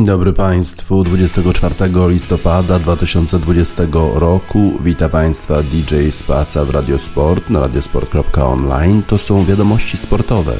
Dzień 0.00 0.06
dobry 0.06 0.32
Państwu. 0.32 1.04
24 1.04 1.74
listopada 2.08 2.78
2020 2.78 3.82
roku 4.14 4.78
wita 4.80 5.08
Państwa 5.08 5.62
DJ 5.62 6.10
Spaca 6.10 6.64
w 6.64 6.70
Radiosport 6.70 7.50
na 7.50 7.60
radiosport.online. 7.60 9.02
To 9.02 9.18
są 9.18 9.44
wiadomości 9.44 9.96
sportowe. 9.96 10.52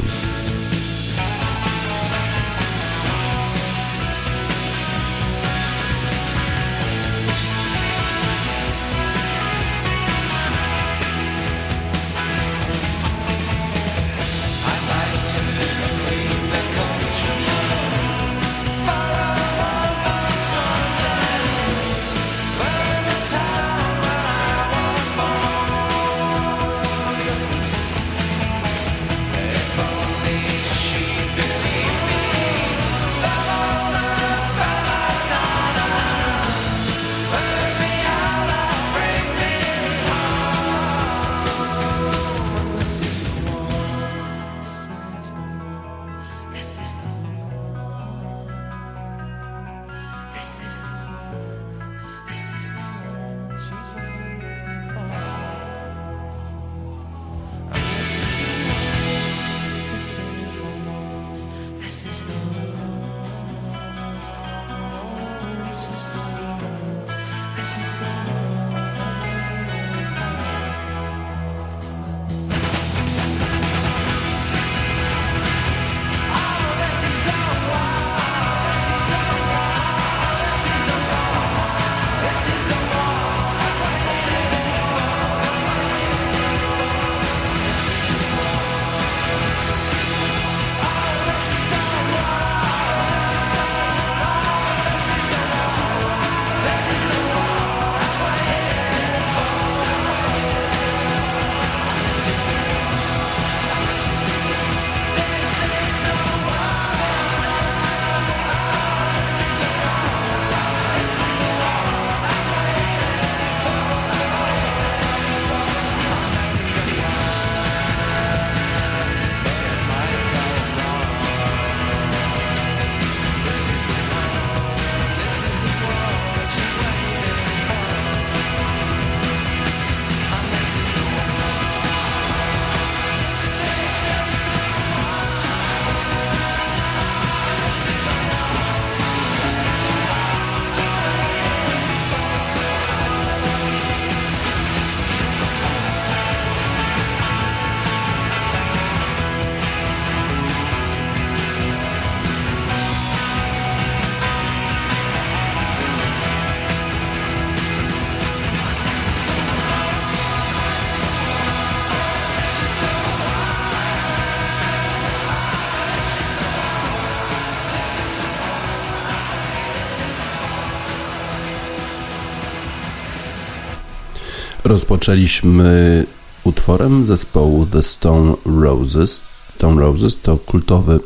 Rozpoczęliśmy 174.71 176.07
utworem 176.45 177.07
zespołu 177.07 177.67
The 177.67 177.83
Stone 177.83 178.35
Roses. 178.45 179.25
Stone 179.49 179.81
Roses 179.81 180.21
to 180.21 180.37
kultowy 180.37 181.01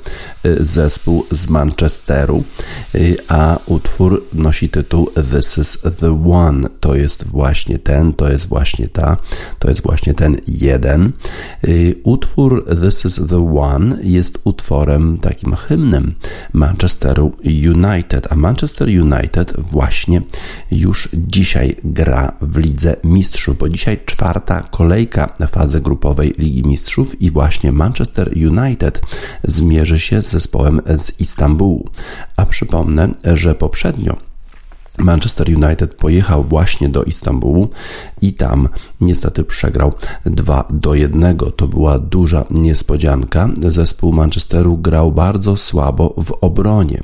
y, 0.46 0.64
zespół 0.64 1.26
z 1.31 1.49
Manchesteru, 1.49 2.44
a 3.29 3.58
utwór 3.67 4.25
nosi 4.32 4.69
tytuł 4.69 5.08
This 5.31 5.58
is 5.58 5.79
the 6.00 6.25
One. 6.31 6.69
To 6.81 6.94
jest 6.94 7.26
właśnie 7.26 7.79
ten, 7.79 8.12
to 8.12 8.32
jest 8.32 8.49
właśnie 8.49 8.88
ta, 8.88 9.17
to 9.58 9.69
jest 9.69 9.82
właśnie 9.82 10.14
ten 10.14 10.37
jeden. 10.49 11.12
Y, 11.64 12.00
utwór 12.05 12.67
This 12.81 13.05
is 13.05 13.20
the 13.29 13.58
One 13.58 13.96
jest 14.02 14.38
utworem 14.44 15.19
takim 15.19 15.56
hymnem 15.56 16.14
Manchesteru 16.52 17.32
United, 17.75 18.32
a 18.32 18.37
Manchester 18.37 18.88
United 18.88 19.55
właśnie 19.58 20.23
już 20.70 21.08
dzisiaj 21.12 21.76
gra 21.85 22.32
w 22.40 22.56
Lidze 22.56 22.97
Mistrzów, 23.05 23.58
bo 23.58 23.69
dzisiaj 23.69 24.00
czwarta 24.05 24.62
kolejka 24.70 25.35
fazy 25.50 25.81
grupowej 25.81 26.35
Ligi 26.38 26.62
Mistrzów 26.69 27.23
i 27.23 27.31
właśnie 27.31 27.73
Manchester 27.73 28.31
United 28.37 29.00
zmierzy 29.44 29.99
się 30.00 30.23
z 30.23 30.31
zespołem 30.31 30.81
z 30.97 31.20
Istanbulu. 31.20 31.85
A 32.37 32.47
przypomnę, 32.47 32.84
że 33.25 33.55
poprzednio 33.55 34.17
Manchester 34.99 35.49
United 35.49 35.94
pojechał 35.94 36.44
właśnie 36.44 36.88
do 36.88 37.02
Istambułu 37.02 37.69
i 38.23 38.32
tam 38.32 38.69
niestety 39.00 39.44
przegrał 39.44 39.93
2 40.26 40.64
do 40.70 40.94
1. 40.94 41.37
To 41.56 41.69
była 41.69 41.99
duża 41.99 42.44
niespodzianka. 42.50 43.49
Zespół 43.69 44.12
Manchesteru 44.12 44.76
grał 44.76 45.12
bardzo 45.12 45.56
słabo 45.56 46.14
w 46.25 46.32
obronie. 46.41 47.02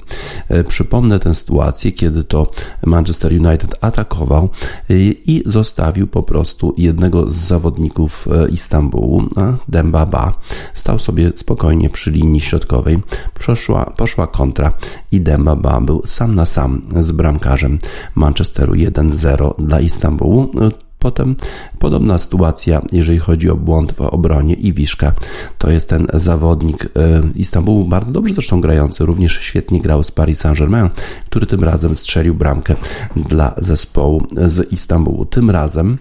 E, 0.48 0.64
przypomnę 0.64 1.18
tę 1.18 1.34
sytuację, 1.34 1.92
kiedy 1.92 2.24
to 2.24 2.50
Manchester 2.86 3.32
United 3.32 3.74
atakował 3.80 4.48
e, 4.90 4.94
i 5.26 5.42
zostawił 5.46 6.06
po 6.06 6.22
prostu 6.22 6.74
jednego 6.76 7.30
z 7.30 7.34
zawodników 7.34 8.28
e, 8.28 8.48
Istambułu, 8.48 9.22
Demba 9.68 10.06
Ba. 10.06 10.32
Stał 10.74 10.98
sobie 10.98 11.32
spokojnie 11.34 11.90
przy 11.90 12.10
linii 12.10 12.40
środkowej. 12.40 12.98
Poszła, 13.46 13.84
poszła 13.84 14.26
kontra 14.26 14.72
i 15.12 15.20
Demba 15.20 15.56
Ba 15.56 15.80
był 15.80 16.02
sam 16.06 16.34
na 16.34 16.46
sam 16.46 16.82
z 17.00 17.12
bramkarzem 17.12 17.79
Manchesteru 18.14 18.72
1-0 18.72 19.54
dla 19.58 19.80
Istanbulu. 19.80 20.50
Potem 20.98 21.36
podobna 21.78 22.18
sytuacja, 22.18 22.82
jeżeli 22.92 23.18
chodzi 23.18 23.50
o 23.50 23.56
błąd 23.56 23.92
w 23.92 24.00
obronie 24.00 24.54
i 24.54 24.72
Wiszka. 24.72 25.12
To 25.58 25.70
jest 25.70 25.88
ten 25.88 26.06
zawodnik 26.14 26.84
e, 26.84 26.88
Istanbulu, 27.34 27.84
bardzo 27.84 28.12
dobrze 28.12 28.34
zresztą 28.34 28.60
grający, 28.60 29.06
również 29.06 29.38
świetnie 29.40 29.80
grał 29.80 30.02
z 30.02 30.10
Paris 30.10 30.40
Saint-Germain, 30.40 30.88
który 31.26 31.46
tym 31.46 31.64
razem 31.64 31.94
strzelił 31.94 32.34
bramkę 32.34 32.76
dla 33.16 33.54
zespołu 33.58 34.22
z 34.46 34.72
Istanbulu. 34.72 35.24
Tym 35.24 35.50
razem 35.50 35.98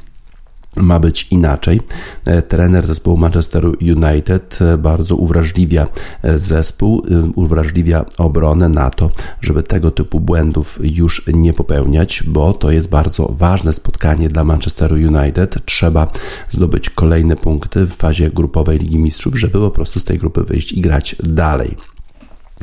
ma 0.84 1.00
być 1.00 1.28
inaczej. 1.32 1.82
E, 2.26 2.42
trener 2.42 2.86
zespołu 2.86 3.18
Manchesteru 3.18 3.74
United 3.82 4.60
e, 4.62 4.78
bardzo 4.78 5.16
uwrażliwia 5.16 5.88
e, 6.24 6.40
zespół, 6.40 7.06
uwrażliwia 7.36 8.06
obronę 8.18 8.70
na 8.70 8.90
to, 8.90 9.10
żeby 9.42 9.64
tego 9.64 9.92
typu 9.92 10.20
błędów 10.20 10.80
już 10.84 11.26
nie 11.34 11.54
popełniać, 11.54 12.24
bo 12.28 12.54
to 12.54 12.72
jest 12.72 12.90
bardzo 12.90 13.34
ważne 13.38 13.74
spotkanie 13.74 14.30
dla 14.30 14.44
Manchesteru 14.44 14.96
United. 14.96 15.66
Trzeba 15.66 16.08
zdobyć 16.50 16.90
kolejne 16.90 17.36
punkty 17.36 17.86
w 17.86 17.96
fazie 17.96 18.30
grupowej 18.30 18.78
Ligi 18.78 19.00
Mistrzów, 19.00 19.40
żeby 19.40 19.60
po 19.60 19.72
prostu 19.72 20.00
z 20.00 20.04
tej 20.04 20.18
grupy 20.18 20.44
wyjść 20.44 20.74
i 20.74 20.82
grać 20.82 21.16
dalej. 21.24 21.99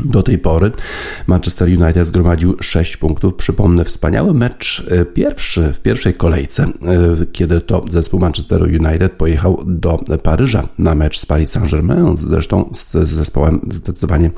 Do 0.05 0.23
tej 0.23 0.39
pory 0.39 0.73
Manchester 1.27 1.69
United 1.69 2.07
zgromadził 2.07 2.57
6 2.61 2.97
punktów. 2.97 3.35
Przypomnę, 3.35 3.85
wspaniały 3.85 4.35
mecz 4.35 4.87
e, 4.91 5.05
pierwszy 5.05 5.73
w 5.73 5.81
pierwszej 5.81 6.15
kolejce, 6.15 6.63
e, 6.63 6.71
kiedy 7.33 7.61
to 7.61 7.85
zespół 7.91 8.21
Manchesteru 8.21 8.65
United 8.65 9.13
pojechał 9.13 9.65
do 9.67 9.99
Paryża 10.23 10.69
na 10.79 10.95
mecz 10.95 11.19
z 11.19 11.27
Paris 11.27 11.51
Saint-Germain, 11.51 12.17
zresztą 12.17 12.71
z 12.75 13.09
zespołem 13.09 13.61
zdecydowanie 13.71 14.31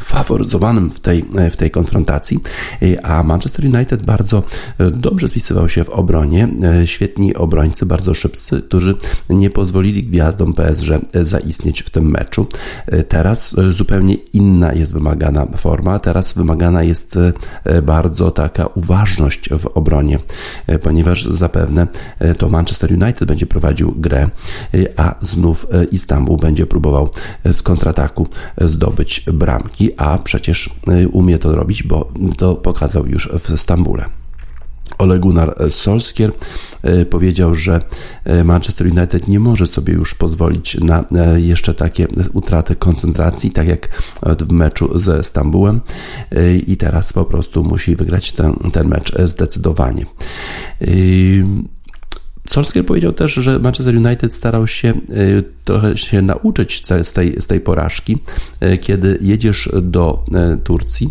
faworyzowanym 0.00 0.90
w 0.90 1.00
tej, 1.00 1.24
w 1.50 1.56
tej 1.56 1.70
konfrontacji, 1.70 2.40
a 3.02 3.22
Manchester 3.22 3.64
United 3.64 4.06
bardzo 4.06 4.42
dobrze 4.90 5.28
spisywał 5.28 5.68
się 5.68 5.84
w 5.84 5.88
obronie. 5.88 6.48
Świetni 6.84 7.34
obrońcy, 7.34 7.86
bardzo 7.86 8.14
szybcy, 8.14 8.62
którzy 8.62 8.96
nie 9.30 9.50
pozwolili 9.50 10.02
gwiazdom 10.02 10.54
PSG 10.54 10.88
zaistnieć 11.14 11.82
w 11.82 11.90
tym 11.90 12.10
meczu. 12.10 12.46
Teraz 13.08 13.54
zupełnie 13.70 14.14
inna 14.14 14.72
jest 14.72 14.92
wymagana 14.92 15.46
forma, 15.56 15.98
teraz 15.98 16.32
wymagana 16.32 16.82
jest 16.82 17.18
bardzo 17.82 18.30
taka 18.30 18.66
uważność 18.66 19.48
w 19.50 19.66
obronie, 19.66 20.18
ponieważ 20.82 21.24
zapewne 21.24 21.86
to 22.38 22.48
Manchester 22.48 22.92
United 22.92 23.28
będzie 23.28 23.46
prowadził 23.46 23.92
grę, 23.96 24.30
a 24.96 25.14
znów 25.20 25.66
Istanbul 25.92 26.36
będzie 26.36 26.66
próbował 26.66 27.08
z 27.52 27.62
kontrataku 27.62 28.26
zdobyć 28.60 29.24
bramki 29.32 29.89
a 29.96 30.18
przecież 30.18 30.70
y, 30.88 31.08
umie 31.08 31.38
to 31.38 31.56
robić, 31.56 31.82
bo 31.82 32.12
to 32.36 32.54
pokazał 32.54 33.06
już 33.06 33.28
w 33.44 33.60
Stambule. 33.60 34.04
Ole 34.98 35.18
Gunnar 35.18 35.54
Solskjaer 35.70 36.32
y, 36.84 37.06
powiedział, 37.06 37.54
że 37.54 37.80
y, 38.40 38.44
Manchester 38.44 38.86
United 38.86 39.28
nie 39.28 39.40
może 39.40 39.66
sobie 39.66 39.92
już 39.92 40.14
pozwolić 40.14 40.76
na 40.80 41.04
jeszcze 41.36 41.74
takie 41.74 42.06
utraty 42.32 42.76
koncentracji, 42.76 43.50
tak 43.50 43.68
jak 43.68 43.88
w 44.48 44.52
meczu 44.52 44.98
ze 44.98 45.24
Stambułem 45.24 45.80
i 46.66 46.76
teraz 46.76 47.12
po 47.12 47.24
prostu 47.24 47.64
musi 47.64 47.96
wygrać 47.96 48.32
ten, 48.32 48.52
ten 48.72 48.88
mecz 48.88 49.12
zdecydowanie. 49.24 50.06
Solskjaer 52.50 52.86
powiedział 52.86 53.12
też, 53.12 53.32
że 53.32 53.58
Manchester 53.58 53.96
United 53.96 54.34
starał 54.34 54.66
się 54.66 54.88
y, 54.88 55.44
trochę 55.64 55.96
się 55.96 56.22
nauczyć 56.22 56.84
z 57.02 57.12
tej, 57.12 57.42
z 57.42 57.46
tej 57.46 57.60
porażki, 57.60 58.18
y, 58.62 58.78
kiedy 58.78 59.18
jedziesz 59.20 59.68
do 59.82 60.24
y, 60.54 60.58
Turcji 60.58 61.10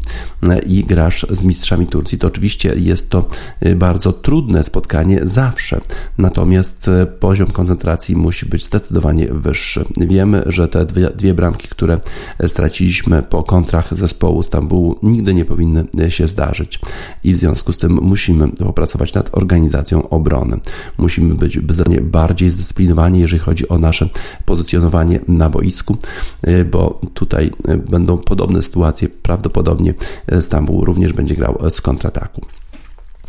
i 0.66 0.84
grasz 0.84 1.26
z 1.30 1.44
mistrzami 1.44 1.88
Turcji. 1.88 2.18
To 2.18 2.28
oczywiście 2.28 2.74
jest 2.76 3.10
to 3.10 3.28
bardzo 3.76 4.14
trudne 4.14 4.64
spotkanie 4.64 5.20
zawsze, 5.24 5.82
natomiast 6.18 6.90
poziom 7.20 7.48
koncentracji 7.48 8.16
musi 8.16 8.46
być 8.46 8.66
zdecydowanie 8.66 9.28
wyższy. 9.32 9.86
Wiemy, 9.98 10.44
że 10.46 10.68
te 10.68 10.86
dwie, 10.86 11.10
dwie 11.10 11.34
bramki, 11.34 11.68
które 11.68 12.00
straciliśmy 12.48 13.24
po 13.24 13.44
kontrach 13.44 13.98
zespołu 13.98 14.44
Stambułu, 14.44 15.00
nigdy 15.04 15.34
nie 15.34 15.46
powinny 15.46 15.86
się 16.10 16.28
zdarzyć 16.28 16.80
i 17.24 17.34
w 17.34 17.38
związku 17.38 17.74
z 17.74 17.78
tym 17.78 18.00
musimy 18.02 18.52
popracować 18.52 19.14
nad 19.14 19.38
organizacją 19.38 20.10
obrony. 20.10 20.60
Musimy 20.98 21.29
musimy 21.30 21.64
być 21.64 21.74
zdecydowanie 21.74 22.02
bardziej 22.02 22.50
zdyscyplinowani, 22.50 23.20
jeżeli 23.20 23.40
chodzi 23.40 23.70
o 23.70 23.78
nasze 23.78 24.10
pozycjonowanie 24.46 25.20
na 25.28 25.50
boisku, 25.50 25.98
e, 26.42 26.66
bo 26.66 27.02
tutaj 27.14 27.52
e, 27.68 27.78
będą 27.78 28.18
podobne 28.18 28.62
sytuacje. 28.62 29.10
Prawdopodobnie 29.10 29.94
Stambuł 30.42 30.86
również 30.86 31.14
będzie 31.14 31.36
grał 31.36 31.58
z 31.70 31.82
kontrataku 31.82 32.42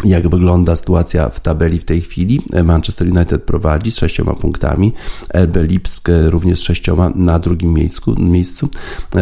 jak 0.05 0.29
wygląda 0.29 0.77
sytuacja 0.77 1.29
w 1.29 1.41
tabeli 1.41 1.79
w 1.79 1.85
tej 1.85 2.01
chwili. 2.01 2.41
Manchester 2.65 3.09
United 3.09 3.43
prowadzi 3.43 3.93
z 3.93 3.97
sześcioma 3.97 4.35
punktami, 4.35 4.93
RB 5.35 5.57
Lipsk 5.57 6.09
również 6.29 6.59
z 6.59 6.63
sześcioma 6.63 7.13
na 7.15 7.39
drugim 7.39 7.73
miejscu, 7.73 8.15
miejscu, 8.19 8.69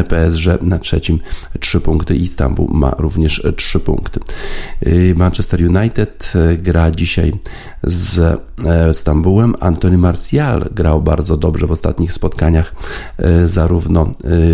PSG 0.09 0.62
na 0.62 0.79
trzecim 0.79 1.19
trzy 1.61 1.81
punkty 1.81 2.17
Istanbul 2.17 2.69
ma 2.73 2.95
również 2.99 3.43
trzy 3.57 3.81
punkty. 3.81 4.21
Manchester 5.17 5.61
United 5.61 6.33
gra 6.62 6.91
dzisiaj 6.91 7.33
z 7.83 8.19
e, 8.64 8.95
Stambułem. 8.95 9.55
Antony 9.61 9.99
Martial 9.99 10.69
grał 10.75 11.03
bardzo 11.03 11.37
dobrze 11.37 11.67
w 11.67 11.73
ostatnich 11.73 12.12
spotkaniach, 12.12 12.75
e, 13.19 13.49
zarówno, 13.49 14.11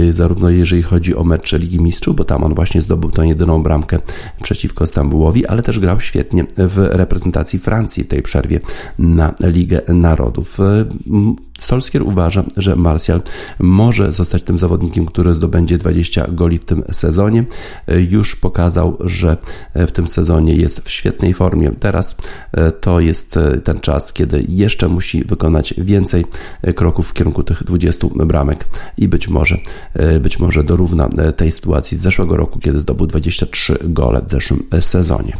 e, 0.08 0.12
zarówno 0.12 0.50
jeżeli 0.50 0.82
chodzi 0.82 1.16
o 1.16 1.24
mecz 1.24 1.52
Ligi 1.52 1.80
Mistrzów, 1.80 2.16
bo 2.16 2.24
tam 2.24 2.44
on 2.44 2.54
właśnie 2.54 2.80
zdobył 2.80 3.10
tą 3.10 3.22
jedyną 3.22 3.62
bramkę 3.62 3.98
przeciwko 4.42 4.86
Stambułowi, 4.86 5.46
ale 5.46 5.62
też 5.62 5.80
grał 5.80 6.00
świetnie 6.00 6.13
w 6.56 6.88
reprezentacji 6.92 7.58
Francji 7.58 8.04
w 8.04 8.08
tej 8.08 8.22
przerwie 8.22 8.60
na 8.98 9.34
Ligę 9.40 9.80
Narodów. 9.88 10.58
Solskier 11.58 12.02
uważa, 12.02 12.44
że 12.56 12.76
Martial 12.76 13.22
może 13.58 14.12
zostać 14.12 14.42
tym 14.42 14.58
zawodnikiem, 14.58 15.06
który 15.06 15.34
zdobędzie 15.34 15.78
20 15.78 16.26
goli 16.28 16.58
w 16.58 16.64
tym 16.64 16.82
sezonie. 16.92 17.44
Już 18.10 18.36
pokazał, 18.36 18.98
że 19.00 19.36
w 19.74 19.92
tym 19.92 20.08
sezonie 20.08 20.54
jest 20.54 20.80
w 20.80 20.90
świetnej 20.90 21.34
formie. 21.34 21.70
Teraz 21.80 22.16
to 22.80 23.00
jest 23.00 23.38
ten 23.64 23.80
czas, 23.80 24.12
kiedy 24.12 24.44
jeszcze 24.48 24.88
musi 24.88 25.24
wykonać 25.24 25.74
więcej 25.78 26.24
kroków 26.74 27.08
w 27.08 27.12
kierunku 27.12 27.42
tych 27.42 27.64
20 27.64 28.08
bramek 28.26 28.66
i 28.98 29.08
być 29.08 29.28
może, 29.28 29.58
być 30.20 30.38
może 30.38 30.64
dorówna 30.64 31.08
tej 31.36 31.52
sytuacji 31.52 31.98
z 31.98 32.00
zeszłego 32.00 32.36
roku, 32.36 32.58
kiedy 32.58 32.80
zdobył 32.80 33.06
23 33.06 33.78
gole 33.84 34.22
w 34.22 34.28
zeszłym 34.28 34.62
sezonie. 34.80 35.36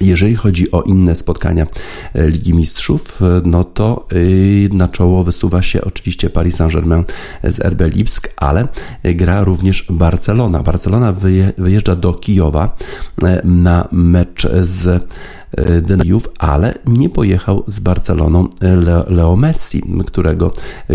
Jeżeli 0.00 0.34
chodzi 0.34 0.72
o 0.72 0.82
inne 0.82 1.16
spotkania 1.16 1.66
e, 2.14 2.30
Ligi 2.30 2.54
Mistrzów, 2.54 3.22
e, 3.22 3.42
no 3.44 3.64
to 3.64 4.06
e, 4.12 4.74
na 4.74 4.88
czoło 4.88 5.24
wysuwa 5.24 5.62
się 5.62 5.84
oczywiście 5.84 6.30
Paris 6.30 6.56
Saint-Germain 6.56 7.04
z 7.44 7.60
RB 7.60 7.80
Lipsk, 7.80 8.28
ale 8.36 8.68
gra 9.04 9.44
również 9.44 9.86
Barcelona. 9.90 10.62
Barcelona 10.62 11.14
wyjeżdża 11.58 11.96
do 11.96 12.12
Kijowa 12.12 12.76
na 13.44 13.88
mecz 13.92 14.48
z 14.60 15.08
Denajów, 15.82 16.28
ale 16.38 16.74
nie 16.86 17.10
pojechał 17.10 17.64
z 17.66 17.80
Barceloną 17.80 18.48
Leo 19.08 19.36
Messi, 19.36 19.82
którego 20.06 20.52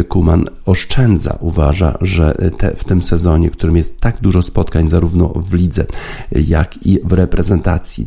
Kuman 0.07 0.45
oszczędza. 0.65 1.37
Uważa, 1.39 1.97
że 2.01 2.35
te, 2.57 2.75
w 2.75 2.83
tym 2.83 3.01
sezonie, 3.01 3.49
w 3.49 3.53
którym 3.53 3.77
jest 3.77 3.99
tak 3.99 4.21
dużo 4.21 4.41
spotkań 4.41 4.89
zarówno 4.89 5.27
w 5.35 5.53
lidze, 5.53 5.85
jak 6.31 6.85
i 6.85 6.99
w 7.03 7.13
reprezentacji, 7.13 8.05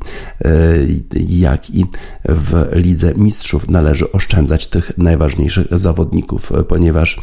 jak 1.28 1.70
i 1.70 1.84
w 2.24 2.66
lidze 2.72 3.14
mistrzów 3.16 3.70
należy 3.70 4.12
oszczędzać 4.12 4.66
tych 4.66 4.98
najważniejszych 4.98 5.66
zawodników, 5.70 6.52
ponieważ 6.68 7.20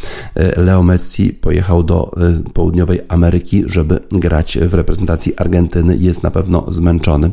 Leo 0.58 0.84
Messi 0.84 1.30
pojechał 1.30 1.84
do 1.84 2.12
południowej 2.54 3.02
Ameryki, 3.08 3.64
żeby 3.66 4.00
grać 4.12 4.58
w 4.62 4.74
reprezentacji 4.74 5.38
Argentyny. 5.38 5.98
Jest 5.98 6.24
na 6.24 6.32
pewno 6.32 6.66
zmęczony. 6.72 7.32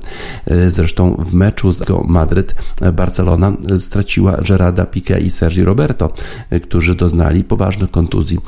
Zresztą 0.68 1.16
w 1.18 1.34
meczu 1.34 1.72
z 1.72 1.87
Madryt 2.08 2.54
Barcelona 2.92 3.52
straciła 3.78 4.36
Gerarda 4.48 4.84
Piqué 4.84 5.22
i 5.22 5.30
Sergi 5.30 5.64
Roberto, 5.64 6.12
którzy 6.62 6.94
doznali 6.94 7.44
poważnych 7.44 7.90
kontuzji, 7.90 8.38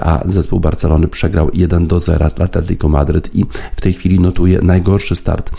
a 0.00 0.22
zespół 0.26 0.60
Barcelony 0.60 1.08
przegrał 1.08 1.50
1 1.54 1.86
do 1.86 2.00
0 2.00 2.30
z 2.30 2.40
Atletico 2.40 2.88
Madryt 2.88 3.34
i 3.34 3.44
w 3.76 3.80
tej 3.80 3.92
chwili 3.92 4.20
notuje 4.20 4.60
najgorszy 4.62 5.16
start 5.16 5.50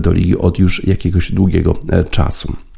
do 0.00 0.12
ligi 0.12 0.38
od 0.38 0.58
już 0.58 0.84
jakiegoś 0.86 1.32
długiego 1.32 1.76
czasu. 2.10 2.69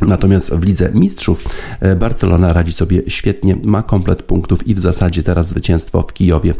Natomiast 0.00 0.54
w 0.54 0.62
Lidze 0.62 0.90
Mistrzów 0.94 1.44
e, 1.80 1.96
Barcelona 1.96 2.52
radzi 2.52 2.72
sobie 2.72 3.02
świetnie, 3.08 3.56
ma 3.64 3.82
komplet 3.82 4.22
punktów 4.22 4.66
i 4.66 4.74
w 4.74 4.80
zasadzie 4.80 5.22
teraz 5.22 5.48
zwycięstwo 5.48 6.02
w 6.02 6.12
Kijowie 6.12 6.54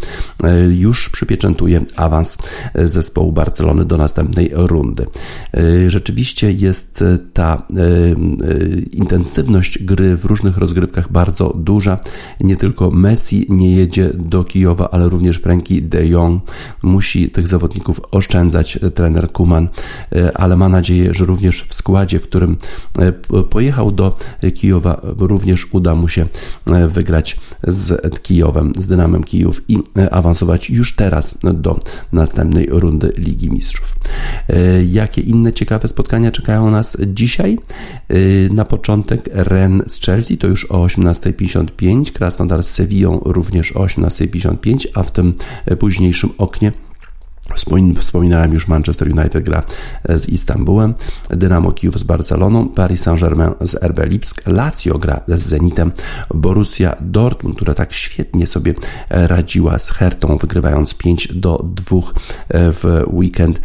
e, 0.44 0.64
już 0.64 1.08
przypieczętuje 1.08 1.84
awans 1.96 2.38
e, 2.74 2.86
zespołu 2.86 3.32
Barcelony 3.32 3.84
do 3.84 3.96
następnej 3.96 4.50
rundy. 4.54 5.06
Rzeczywiście 5.88 6.52
jest 6.52 7.04
ta 7.32 7.66
intensywność 8.92 9.84
gry 9.84 10.16
w 10.16 10.24
różnych 10.24 10.58
rozgrywkach 10.58 11.12
bardzo 11.12 11.52
duża. 11.56 11.98
Nie 12.40 12.56
tylko 12.56 12.90
Messi 12.90 13.46
nie 13.48 13.74
jedzie 13.74 14.10
do 14.14 14.44
Kijowa, 14.44 14.88
ale 14.90 15.08
również 15.08 15.38
Frankie 15.38 15.82
de 15.82 16.06
Jong 16.06 16.42
musi 16.82 17.30
tych 17.30 17.48
zawodników 17.48 18.00
oszczędzać 18.10 18.78
trener 18.94 19.32
Kuman, 19.32 19.68
ale 20.34 20.56
ma 20.56 20.68
nadzieję, 20.68 21.14
że 21.14 21.24
również 21.24 21.62
w 21.62 21.74
składzie, 21.74 22.20
w 22.20 22.22
którym 22.22 22.56
pojechał 23.50 23.92
do 23.92 24.14
Kijowa, 24.54 25.00
również 25.02 25.66
uda 25.72 25.94
mu 25.94 26.08
się 26.08 26.26
e, 26.66 26.88
wygrać 26.88 27.36
z 27.68 28.20
Kijowem, 28.22 28.72
z 28.78 28.86
Dynamem 28.86 29.24
Kijów 29.24 29.62
i 29.68 29.78
e, 29.98 30.14
awansować 30.14 30.70
już 30.70 30.96
teraz 30.96 31.38
do 31.42 31.80
następnej 32.12 32.66
rundy 32.70 33.12
Ligi 33.16 33.50
Mistrzów. 33.50 33.96
E, 34.48 34.84
jakie 34.84 35.20
inne 35.20 35.52
ciekawe 35.52 35.88
spotkania 35.88 36.30
czekają 36.30 36.70
nas 36.70 36.96
dzisiaj? 37.06 37.58
Na 38.50 38.64
początek 38.64 39.28
Ren 39.32 39.82
z 39.86 40.00
Chelsea 40.00 40.38
to 40.38 40.46
już 40.46 40.64
o 40.64 40.86
18.55, 40.86 42.12
Krasnodar 42.12 42.62
z 42.62 42.70
Sevillą 42.70 43.20
również 43.24 43.72
o 43.72 43.80
18.55, 43.80 44.86
a 44.94 45.02
w 45.02 45.10
tym 45.10 45.34
późniejszym 45.78 46.30
oknie 46.38 46.72
Wspominałem 48.00 48.52
już, 48.52 48.68
Manchester 48.68 49.18
United 49.18 49.44
gra 49.44 49.62
z 50.08 50.28
Istanbulem, 50.28 50.94
Dynamo 51.30 51.72
Kijów 51.72 51.98
z 51.98 52.02
Barceloną, 52.02 52.68
Paris 52.68 53.02
Saint-Germain 53.02 53.54
z 53.60 53.74
RB 53.74 53.98
Lipsk, 54.06 54.42
Lazio 54.46 54.98
gra 54.98 55.20
z 55.28 55.48
Zenitem, 55.48 55.92
Borussia 56.34 56.96
Dortmund, 57.00 57.56
która 57.56 57.74
tak 57.74 57.92
świetnie 57.92 58.46
sobie 58.46 58.74
radziła 59.10 59.78
z 59.78 59.90
Hertą, 59.90 60.36
wygrywając 60.36 60.94
5 60.94 61.28
do 61.34 61.64
2 61.74 62.00
w 62.50 63.04
weekend. 63.12 63.60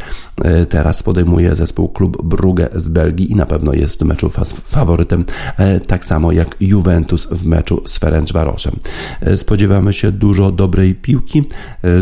Teraz 0.69 1.03
podejmuje 1.03 1.55
zespół 1.55 1.89
klub 1.89 2.23
Brugge 2.23 2.69
z 2.75 2.89
Belgii 2.89 3.31
i 3.31 3.35
na 3.35 3.45
pewno 3.45 3.73
jest 3.73 3.93
w 3.93 3.97
tym 3.97 4.07
meczu 4.07 4.29
faworytem, 4.65 5.25
tak 5.87 6.05
samo 6.05 6.31
jak 6.31 6.55
Juventus 6.61 7.27
w 7.31 7.45
meczu 7.45 7.81
z 7.85 7.97
Ferencvarosem. 7.97 8.75
Spodziewamy 9.35 9.93
się 9.93 10.11
dużo 10.11 10.51
dobrej 10.51 10.95
piłki, 10.95 11.43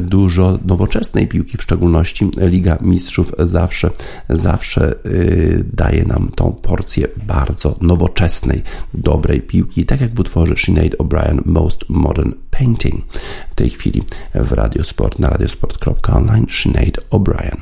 dużo 0.02 0.60
nowoczesnej 0.66 1.28
piłki, 1.28 1.58
w 1.58 1.62
szczególności 1.74 2.30
Liga 2.38 2.78
Mistrzów 2.82 3.32
zawsze, 3.40 3.90
zawsze 4.30 4.96
y, 5.06 5.66
daje 5.74 6.06
nam 6.06 6.30
tą 6.36 6.52
porcję 6.52 7.08
bardzo 7.28 7.76
nowoczesnej, 7.82 8.62
dobrej 8.94 9.42
piłki, 9.42 9.86
tak 9.86 10.02
jak 10.02 10.14
w 10.14 10.20
utworze 10.20 10.58
Sinead 10.58 10.96
O'Brien 11.00 11.42
Most 11.46 11.90
Modern 11.90 12.32
Painting. 12.52 13.06
W 13.52 13.56
tej 13.56 13.70
chwili 13.70 14.04
w 14.36 14.52
Radiosport 14.52 15.20
na 15.20 15.30
radiosport.online 15.30 16.46
Sinead 16.50 16.98
O'Brien. 17.10 17.58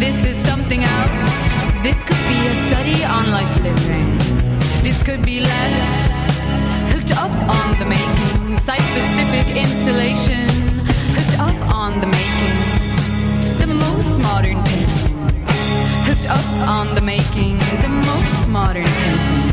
This 0.00 0.16
is 0.30 0.36
something 0.50 0.82
else. 0.84 1.32
This 1.82 1.98
could 2.04 2.22
be 2.28 2.38
a 2.48 2.54
study 2.68 3.04
on 3.04 3.24
life 3.30 3.54
living. 3.64 4.18
This 4.82 5.02
could 5.02 5.22
be 5.22 5.40
less 5.40 6.06
hooked 6.92 7.12
up 7.12 7.32
on 7.56 7.78
the 7.78 7.86
making, 7.86 8.56
site 8.56 8.86
specific 8.94 9.56
installation. 9.56 10.45
On 11.86 12.00
the 12.00 12.06
making, 12.08 13.58
the 13.60 13.66
most 13.68 14.20
modern 14.20 14.56
painting. 14.64 15.34
Hooked 16.08 16.28
up 16.28 16.68
on 16.68 16.92
the 16.96 17.00
making, 17.00 17.58
the 17.80 17.88
most 17.88 18.48
modern 18.48 18.86
painting. 18.86 19.45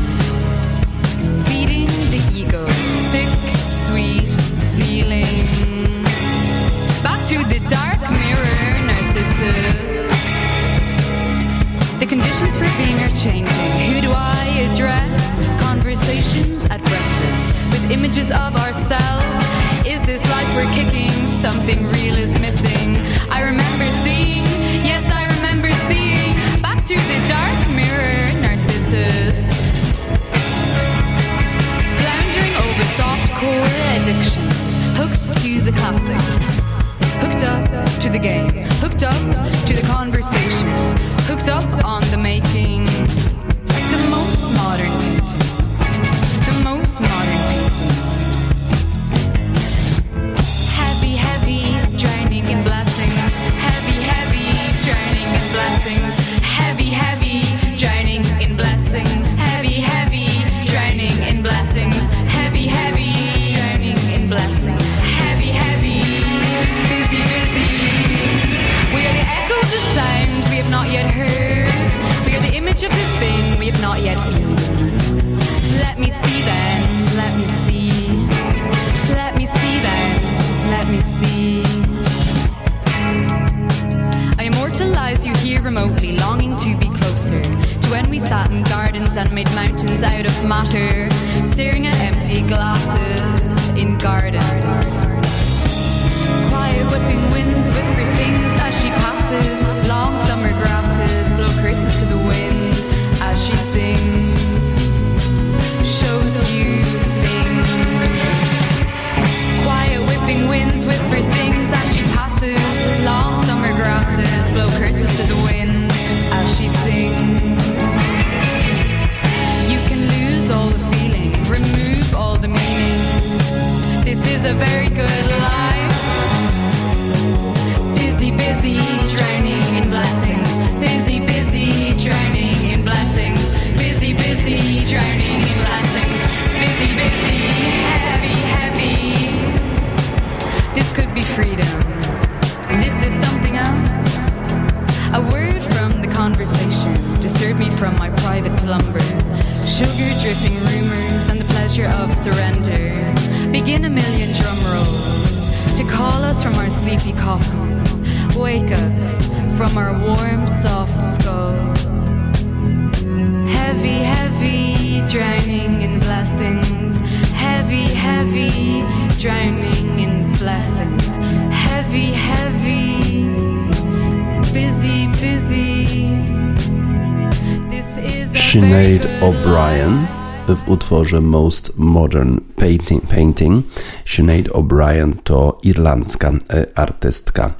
Utworze 180.74 181.20
Most 181.20 181.70
Modern 181.76 182.40
Painting. 182.56 183.00
painting. 183.08 183.62
Sinead 184.04 184.48
O'Brien 184.54 185.18
to 185.22 185.58
irlandzka 185.62 186.32
e, 186.48 186.66
artystka. 186.74 187.50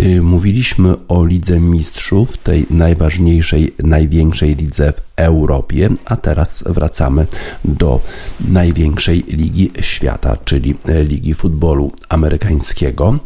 Y, 0.00 0.22
mówiliśmy 0.22 0.94
o 1.08 1.24
Lidze 1.24 1.60
Mistrzów, 1.60 2.36
tej 2.36 2.66
najważniejszej, 2.70 3.74
największej 3.78 4.56
lidze 4.56 4.92
w 4.92 5.00
Europie, 5.16 5.88
a 6.04 6.16
teraz 6.16 6.64
wracamy 6.66 7.26
do 7.64 8.00
największej 8.48 9.24
ligi 9.28 9.70
świata, 9.80 10.36
czyli 10.44 10.74
Ligi 11.04 11.34
Futbolu 11.34 11.92
Amerykańskiego. 12.08 13.18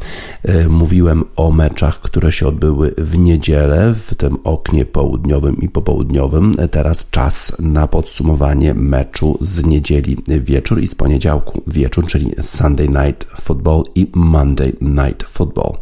Y, 0.48 0.68
mówiłem 0.68 1.24
o 1.36 1.50
meczach, 1.50 2.00
które 2.00 2.32
się 2.32 2.46
odbyły 2.46 2.94
w 2.98 3.18
niedzielę, 3.18 3.94
w 3.94 4.14
tym 4.14 4.36
oknie 4.44 4.84
południowym 4.84 5.56
i 5.56 5.68
popołudniowym. 5.68 6.54
Teraz 6.70 7.10
czas 7.10 7.52
na 7.58 7.86
podsumowanie 7.86 8.74
meczu 8.74 9.38
z 9.40 9.64
niedzieli 9.64 10.16
wieczór 10.28 10.82
i 10.82 10.88
z 10.88 10.94
poniedziałku 10.94 11.62
wieczór, 11.66 12.06
czyli 12.06 12.30
Sunday 12.40 12.88
Night 12.88 13.24
Football 13.40 13.84
i 13.94 14.10
Monday 14.14 14.72
Night 14.80 15.22
Football. 15.28 15.72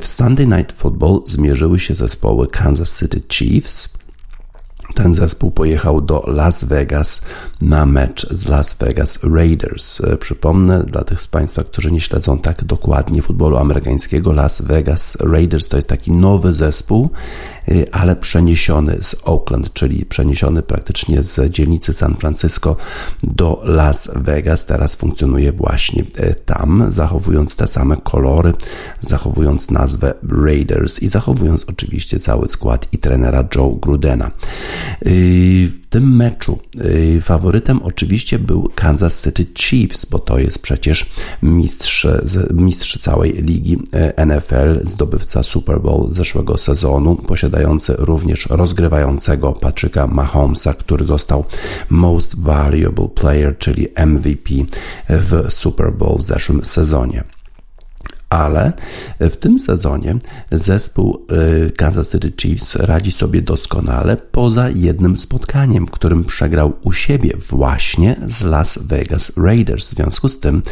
W 0.00 0.06
Sunday 0.06 0.46
Night 0.46 0.72
Football 0.72 1.22
zmierzyły 1.26 1.80
się 1.80 1.94
zespoły 1.94 2.46
Kansas 2.46 3.00
City 3.00 3.20
Chiefs, 3.28 3.93
ten 4.94 5.14
zespół 5.14 5.50
pojechał 5.50 6.00
do 6.00 6.24
Las 6.26 6.64
Vegas 6.64 7.22
na 7.60 7.86
mecz 7.86 8.26
z 8.30 8.48
Las 8.48 8.74
Vegas 8.74 9.18
Raiders. 9.22 10.02
Przypomnę 10.20 10.82
dla 10.82 11.04
tych 11.04 11.22
z 11.22 11.26
Państwa, 11.26 11.64
którzy 11.64 11.92
nie 11.92 12.00
śledzą 12.00 12.38
tak 12.38 12.64
dokładnie 12.64 13.22
futbolu 13.22 13.56
amerykańskiego, 13.56 14.32
Las 14.32 14.62
Vegas 14.62 15.16
Raiders 15.20 15.68
to 15.68 15.76
jest 15.76 15.88
taki 15.88 16.12
nowy 16.12 16.52
zespół, 16.52 17.10
y, 17.68 17.86
ale 17.92 18.16
przeniesiony 18.16 18.98
z 19.00 19.16
Oakland, 19.24 19.72
czyli 19.72 20.06
przeniesiony 20.06 20.62
praktycznie 20.62 21.22
z 21.22 21.50
dzielnicy 21.50 21.92
San 21.92 22.16
Francisco 22.16 22.76
do 23.22 23.60
Las 23.64 24.10
Vegas. 24.16 24.66
Teraz 24.66 24.94
funkcjonuje 24.94 25.52
właśnie 25.52 26.02
y, 26.02 26.34
tam, 26.44 26.86
zachowując 26.88 27.56
te 27.56 27.66
same 27.66 27.96
kolory, 27.96 28.52
zachowując 29.00 29.70
nazwę 29.70 30.14
Raiders 30.44 31.02
i 31.02 31.08
zachowując 31.08 31.64
oczywiście 31.68 32.20
cały 32.20 32.48
skład 32.48 32.86
i 32.92 32.98
trenera 32.98 33.44
Joe 33.54 33.78
Grudena. 33.82 34.30
W 35.02 35.78
tym 35.90 36.16
meczu 36.16 36.58
faworytem 37.20 37.82
oczywiście 37.82 38.38
był 38.38 38.70
Kansas 38.74 39.24
City 39.24 39.44
Chiefs, 39.54 40.04
bo 40.04 40.18
to 40.18 40.38
jest 40.38 40.58
przecież 40.58 41.06
mistrz, 41.42 42.06
mistrz 42.50 42.98
całej 42.98 43.32
ligi 43.32 43.78
e, 43.92 44.26
NFL, 44.26 44.80
zdobywca 44.84 45.42
Super 45.42 45.80
Bowl 45.80 46.12
zeszłego 46.12 46.58
sezonu, 46.58 47.16
posiadający 47.16 47.94
również 47.98 48.46
rozgrywającego 48.50 49.52
Patryka 49.52 50.06
Mahomesa, 50.06 50.74
który 50.74 51.04
został 51.04 51.44
Most 51.90 52.40
Valuable 52.40 53.08
Player, 53.08 53.58
czyli 53.58 53.88
MVP 54.06 54.50
w 55.08 55.46
Super 55.48 55.92
Bowl 55.92 56.18
w 56.18 56.22
zeszłym 56.22 56.64
sezonie 56.64 57.24
ale 58.30 58.72
w 59.20 59.36
tym 59.36 59.58
sezonie 59.58 60.16
zespół 60.52 61.26
y, 61.66 61.70
Kansas 61.70 62.10
City 62.10 62.32
Chiefs 62.40 62.76
radzi 62.76 63.12
sobie 63.12 63.42
doskonale 63.42 64.16
poza 64.16 64.70
jednym 64.70 65.18
spotkaniem, 65.18 65.86
w 65.86 65.90
którym 65.90 66.24
przegrał 66.24 66.72
u 66.82 66.92
siebie 66.92 67.32
właśnie 67.48 68.16
z 68.26 68.42
Las 68.42 68.78
Vegas 68.82 69.32
Raiders. 69.36 69.86
W 69.86 69.94
związku 69.94 70.28
z 70.28 70.40
tym 70.40 70.62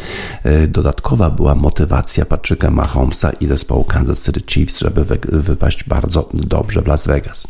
y, 0.45 0.67
dodatkowa 0.67 1.29
była 1.29 1.55
motywacja 1.55 2.25
Patryka 2.25 2.71
Mahomesa 2.71 3.31
i 3.31 3.47
zespołu 3.47 3.83
Kansas 3.83 4.25
City 4.25 4.41
Chiefs, 4.47 4.79
żeby 4.79 5.05
wypaść 5.29 5.83
bardzo 5.83 6.29
dobrze 6.33 6.81
w 6.81 6.87
Las 6.87 7.07
Vegas 7.07 7.47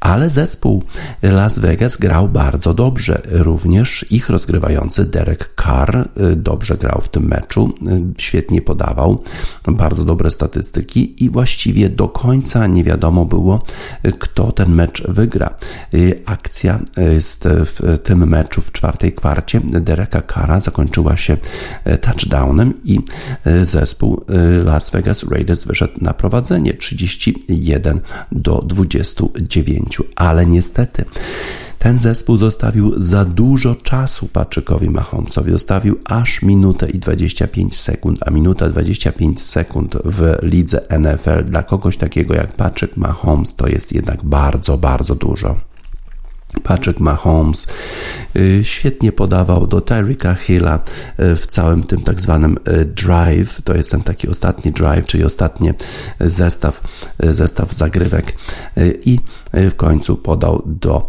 ale 0.00 0.30
zespół 0.30 0.82
Las 1.22 1.58
Vegas 1.58 1.96
grał 1.96 2.28
bardzo 2.28 2.74
dobrze. 2.74 3.22
Również 3.30 4.06
ich 4.10 4.28
rozgrywający 4.28 5.04
Derek 5.04 5.54
Carr 5.62 5.96
y, 5.96 6.36
dobrze 6.36 6.76
grał 6.76 7.00
w 7.00 7.08
tym 7.08 7.28
meczu, 7.28 7.74
y, 7.88 8.22
świetnie 8.22 8.62
podawał, 8.62 9.22
bardzo 9.68 10.04
dobre 10.04 10.30
statystyki 10.30 11.24
i 11.24 11.30
właściwie 11.30 11.88
do 11.88 12.08
końca 12.08 12.66
nie 12.66 12.84
wiadomo 12.84 13.24
było, 13.24 13.62
y, 14.06 14.12
kto 14.12 14.52
ten 14.52 14.74
mecz 14.74 15.06
wygra. 15.08 15.54
Akcja 16.26 16.80
w 17.46 17.98
tym 18.02 18.28
meczu 18.28 18.62
w 18.62 18.72
czwartej 18.72 19.12
kwarcie 19.12 19.60
Dereka 19.64 20.22
Carra 20.34 20.60
zakończyła 20.60 21.16
się 21.16 21.36
touchdownem 22.00 22.74
i 22.84 23.00
zespół 23.62 24.24
Las 24.64 24.90
Vegas 24.90 25.24
Raiders 25.30 25.64
wyszedł 25.64 25.92
na 26.00 26.14
prowadzenie 26.14 26.74
31 26.74 28.00
do 28.32 28.64
29 28.66 29.89
ale 30.16 30.46
niestety 30.46 31.04
ten 31.80 31.98
zespół 31.98 32.36
zostawił 32.36 33.02
za 33.02 33.24
dużo 33.24 33.74
czasu 33.74 34.28
Patrzykowi 34.28 34.90
Mahomesowi. 34.90 35.52
Zostawił 35.52 36.00
aż 36.04 36.42
minutę 36.42 36.90
i 36.90 36.98
25 36.98 37.76
sekund, 37.76 38.18
a 38.26 38.30
minuta 38.30 38.68
25 38.68 39.42
sekund 39.42 39.96
w 40.04 40.38
lidze 40.42 40.80
NFL 40.98 41.44
dla 41.44 41.62
kogoś 41.62 41.96
takiego 41.96 42.34
jak 42.34 42.52
Patrick 42.52 42.96
Mahomes 42.96 43.54
to 43.54 43.68
jest 43.68 43.92
jednak 43.92 44.24
bardzo, 44.24 44.78
bardzo 44.78 45.14
dużo. 45.14 45.69
Patrick 46.62 47.00
Mahomes 47.00 47.66
y, 48.36 48.60
świetnie 48.62 49.12
podawał 49.12 49.66
do 49.66 49.80
Tyrika 49.80 50.34
Hilla 50.34 50.80
y, 51.20 51.36
w 51.36 51.46
całym 51.46 51.82
tym 51.82 52.00
tak 52.00 52.20
zwanym 52.20 52.58
y, 52.68 52.84
drive. 52.84 53.62
To 53.64 53.74
jest 53.74 53.90
ten 53.90 54.02
taki 54.02 54.28
ostatni 54.28 54.72
drive, 54.72 55.06
czyli 55.06 55.24
ostatni 55.24 55.70
zestaw, 56.20 56.80
zestaw 57.20 57.72
zagrywek 57.72 58.36
i 59.04 59.18
w 59.52 59.74
końcu 59.74 60.16
podał 60.16 60.62
do 60.66 61.08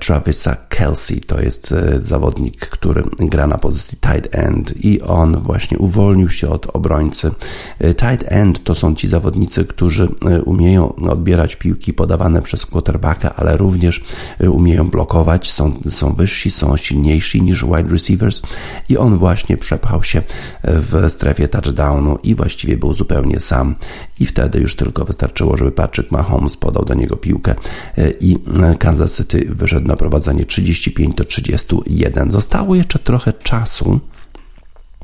Travisa 0.00 0.56
Kelsey. 0.68 1.20
To 1.20 1.40
jest 1.40 1.74
zawodnik, 1.98 2.58
który 2.58 3.02
gra 3.18 3.46
na 3.46 3.58
pozycji 3.58 3.98
tight 3.98 4.34
end 4.34 4.84
i 4.84 5.02
on 5.02 5.42
właśnie 5.42 5.78
uwolnił 5.78 6.30
się 6.30 6.48
od 6.48 6.66
obrońcy. 6.66 7.30
Tight 7.78 8.24
end 8.26 8.64
to 8.64 8.74
są 8.74 8.94
ci 8.94 9.08
zawodnicy, 9.08 9.64
którzy 9.64 10.08
umieją 10.44 10.94
odbierać 10.94 11.56
piłki 11.56 11.92
podawane 11.92 12.42
przez 12.42 12.66
quarterbacka, 12.66 13.36
ale 13.36 13.56
również 13.56 14.04
umieją 14.40 14.77
umieją 14.78 14.90
blokować, 14.90 15.50
są, 15.50 15.72
są 15.90 16.12
wyżsi, 16.12 16.50
są 16.50 16.76
silniejsi 16.76 17.42
niż 17.42 17.64
wide 17.64 17.90
receivers 17.90 18.42
i 18.88 18.96
on 18.96 19.18
właśnie 19.18 19.56
przepchał 19.56 20.02
się 20.02 20.22
w 20.64 21.10
strefie 21.10 21.48
touchdownu 21.48 22.18
i 22.22 22.34
właściwie 22.34 22.76
był 22.76 22.92
zupełnie 22.92 23.40
sam 23.40 23.74
i 24.20 24.26
wtedy 24.26 24.60
już 24.60 24.76
tylko 24.76 25.04
wystarczyło, 25.04 25.56
żeby 25.56 25.72
Patrick 25.72 26.10
Mahomes 26.10 26.56
podał 26.56 26.84
do 26.84 26.94
niego 26.94 27.16
piłkę 27.16 27.54
e, 27.98 28.10
i 28.10 28.38
Kansas 28.78 29.16
City 29.16 29.46
wyszedł 29.48 29.86
na 29.86 29.96
prowadzenie 29.96 30.46
35 30.46 31.14
do 31.14 31.24
31. 31.24 32.30
Zostało 32.30 32.74
jeszcze 32.74 32.98
trochę 32.98 33.32
czasu 33.32 34.00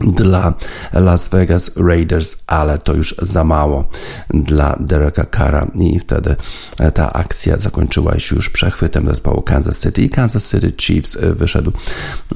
dla 0.01 0.55
Las 0.93 1.29
Vegas 1.29 1.71
Raiders, 1.77 2.37
ale 2.47 2.79
to 2.79 2.95
już 2.95 3.15
za 3.23 3.45
mało 3.45 3.89
dla 4.31 4.77
Dereka 4.81 5.27
Carra. 5.37 5.67
I 5.75 5.99
wtedy 5.99 6.37
e, 6.79 6.93
ta 6.93 7.13
akcja 7.13 7.59
zakończyła 7.59 8.19
się 8.19 8.37
już 8.37 8.51
przechwytem 8.51 9.07
zespołu 9.07 9.43
Kansas 9.43 9.83
City. 9.83 10.03
I 10.03 10.11
Kansas 10.11 10.51
City 10.51 10.73
Chiefs 10.81 11.17
e, 11.17 11.33
wyszedł 11.33 11.73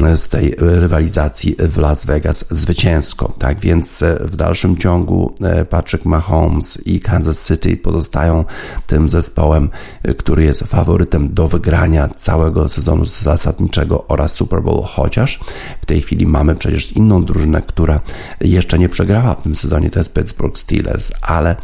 e, 0.01 0.16
z 0.16 0.29
tej 0.29 0.55
rywalizacji 0.59 1.57
w 1.59 1.79
Las 1.79 2.07
Vegas 2.07 2.44
zwycięsko. 2.51 3.33
Tak 3.38 3.61
więc 3.61 4.05
w 4.21 4.37
dalszym 4.37 4.77
ciągu 4.77 5.35
Patrick 5.71 6.05
Mahomes 6.05 6.87
i 6.87 7.01
Kansas 7.01 7.49
City 7.49 7.77
pozostają 7.77 8.44
tym 8.87 9.09
zespołem, 9.09 9.71
który 10.18 10.44
jest 10.44 10.61
faworytem 10.61 11.35
do 11.35 11.49
wygrania 11.49 12.09
całego 12.09 12.68
sezonu 12.68 13.05
zasadniczego 13.05 14.05
oraz 14.09 14.33
Super 14.33 14.62
Bowl, 14.62 14.85
chociaż 14.85 15.40
w 15.81 15.87
tej 15.87 16.01
chwili 16.01 16.27
mamy 16.27 16.55
przecież 16.55 16.92
inną 16.92 17.25
drużynę 17.25 17.48
drużynę, 17.49 17.63
która 17.63 18.01
jeszcze 18.41 18.79
nie 18.79 18.89
przegrała 18.89 19.35
w 19.35 19.43
tym 19.43 19.55
sezonie, 19.55 19.91
to 19.91 20.01
jest 20.01 20.15
Pittsburgh 20.15 20.59
Steelers, 20.59 21.13
ale 21.23 21.57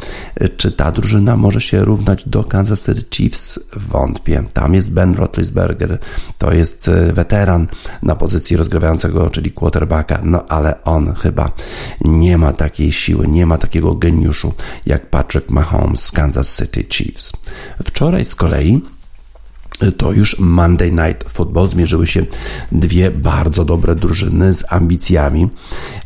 czy 0.57 0.71
ta 0.71 0.91
drużyna 0.91 1.37
może 1.37 1.61
się 1.61 1.85
równać 1.85 2.29
do 2.29 2.43
Kansas 2.43 2.85
City 2.85 3.05
Chiefs? 3.11 3.59
Wątpię. 3.75 4.43
Tam 4.53 4.73
jest 4.73 4.91
Ben 4.91 5.15
Roethlisberger, 5.15 5.99
to 6.37 6.53
jest 6.53 6.87
e, 6.87 7.13
weteran 7.13 7.67
na 8.03 8.15
pozycji 8.15 8.57
rozgrywającego, 8.57 9.29
czyli 9.29 9.51
quarterbacka, 9.51 10.21
no 10.23 10.45
ale 10.45 10.83
on 10.83 11.13
chyba 11.13 11.51
nie 12.05 12.37
ma 12.37 12.53
takiej 12.53 12.91
siły, 12.91 13.27
nie 13.27 13.45
ma 13.45 13.57
takiego 13.57 13.95
geniuszu 13.95 14.53
jak 14.85 15.09
Patrick 15.09 15.49
Mahomes 15.49 16.03
z 16.03 16.11
Kansas 16.11 16.57
City 16.57 16.83
Chiefs. 16.89 17.31
Wczoraj 17.83 18.25
z 18.25 18.35
kolei 18.35 18.81
to 19.97 20.11
już 20.11 20.39
Monday 20.39 20.91
Night 20.91 21.31
Football 21.31 21.69
zmierzyły 21.69 22.07
się 22.07 22.25
dwie 22.71 23.11
bardzo 23.11 23.65
dobre 23.65 23.95
drużyny 23.95 24.53
z 24.53 24.63
ambicjami. 24.69 25.49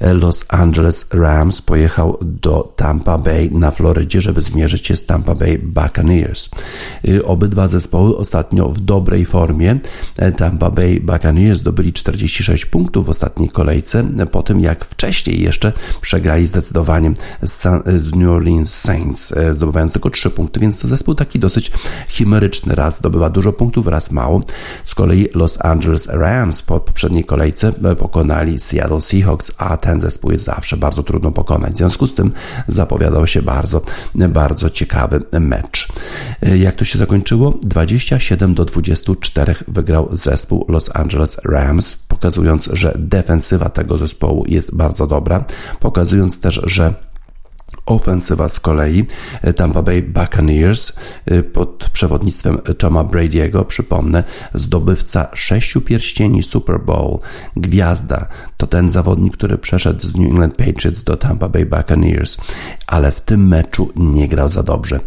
Los 0.01 0.45
Angeles 0.47 1.07
Rams 1.13 1.61
pojechał 1.61 2.17
do 2.21 2.73
Tampa 2.75 3.17
Bay 3.17 3.49
na 3.51 3.71
Florydzie, 3.71 4.21
żeby 4.21 4.41
zmierzyć 4.41 4.87
się 4.87 4.95
z 4.95 5.05
Tampa 5.05 5.35
Bay 5.35 5.59
Buccaneers. 5.63 6.49
Y, 7.07 7.25
obydwa 7.25 7.67
zespoły 7.67 8.17
ostatnio 8.17 8.69
w 8.69 8.79
dobrej 8.79 9.25
formie. 9.25 9.79
Tampa 10.37 10.69
Bay 10.69 10.99
Buccaneers 10.99 11.59
zdobyli 11.59 11.93
46 11.93 12.65
punktów 12.65 13.05
w 13.05 13.09
ostatniej 13.09 13.49
kolejce, 13.49 14.03
po 14.31 14.43
tym 14.43 14.59
jak 14.59 14.85
wcześniej 14.85 15.41
jeszcze 15.43 15.73
przegrali 16.01 16.47
zdecydowanie 16.47 17.13
z 17.41 17.65
New 18.15 18.29
Orleans 18.29 18.73
Saints, 18.73 19.33
zdobywając 19.53 19.93
tylko 19.93 20.09
3 20.09 20.29
punkty, 20.29 20.59
więc 20.59 20.79
to 20.79 20.87
zespół 20.87 21.15
taki 21.15 21.39
dosyć 21.39 21.71
chimeryczny. 22.07 22.75
Raz 22.75 22.97
zdobywa 22.97 23.29
dużo 23.29 23.53
punktów, 23.59 23.87
raz 23.87 24.11
mało. 24.11 24.41
Z 24.85 24.95
kolei 24.95 25.27
Los 25.35 25.57
Angeles 25.61 26.07
Rams 26.07 26.61
po 26.61 26.79
poprzedniej 26.79 27.25
kolejce 27.25 27.73
e, 27.83 27.95
pokonali 27.95 28.59
Seattle 28.59 29.01
Seahawks, 29.01 29.51
a 29.57 29.77
ten 29.77 30.01
zespół 30.01 30.31
jest 30.31 30.45
zawsze 30.45 30.77
bardzo 30.77 31.03
trudno 31.03 31.31
pokonać. 31.31 31.73
W 31.73 31.77
związku 31.77 32.07
z 32.07 32.15
tym 32.15 32.31
zapowiadał 32.67 33.27
się 33.27 33.41
bardzo, 33.41 33.81
bardzo 34.15 34.69
ciekawy 34.69 35.19
mecz. 35.39 35.87
E, 36.41 36.57
jak 36.57 36.75
to 36.75 36.85
się 36.85 36.99
zakończyło? 36.99 37.53
27 37.63 38.53
do 38.53 38.65
24 38.65 39.55
wygrał 39.67 40.09
zespół 40.11 40.65
Los 40.67 40.89
Angeles 40.93 41.37
Rams, 41.45 41.95
pokazując, 42.07 42.69
że 42.73 42.93
defensywa 42.99 43.69
tego 43.69 43.97
zespołu 43.97 44.45
jest 44.47 44.75
bardzo 44.75 45.07
dobra, 45.07 45.45
pokazując 45.79 46.39
też, 46.39 46.61
że 46.63 47.08
Ofensywa 47.89 48.49
z 48.49 48.59
kolei 48.59 49.05
Tampa 49.55 49.81
Bay 49.81 50.01
Buccaneers 50.01 50.93
pod 51.53 51.89
przewodnictwem 51.93 52.57
Toma 52.77 53.03
Brady'ego, 53.03 53.65
przypomnę, 53.65 54.23
zdobywca 54.53 55.27
sześciu 55.33 55.81
pierścieni 55.81 56.43
Super 56.43 56.79
Bowl, 56.79 57.19
gwiazda, 57.55 58.27
to 58.57 58.67
ten 58.67 58.89
zawodnik, 58.89 59.33
który 59.33 59.57
przeszedł 59.57 60.07
z 60.07 60.17
New 60.17 60.29
England 60.29 60.55
Patriots 60.55 61.03
do 61.03 61.15
Tampa 61.15 61.49
Bay 61.49 61.65
Buccaneers, 61.65 62.37
ale 62.87 63.11
w 63.11 63.21
tym 63.21 63.47
meczu 63.47 63.89
nie 63.95 64.27
grał 64.27 64.49
za 64.49 64.63
dobrze. 64.63 64.99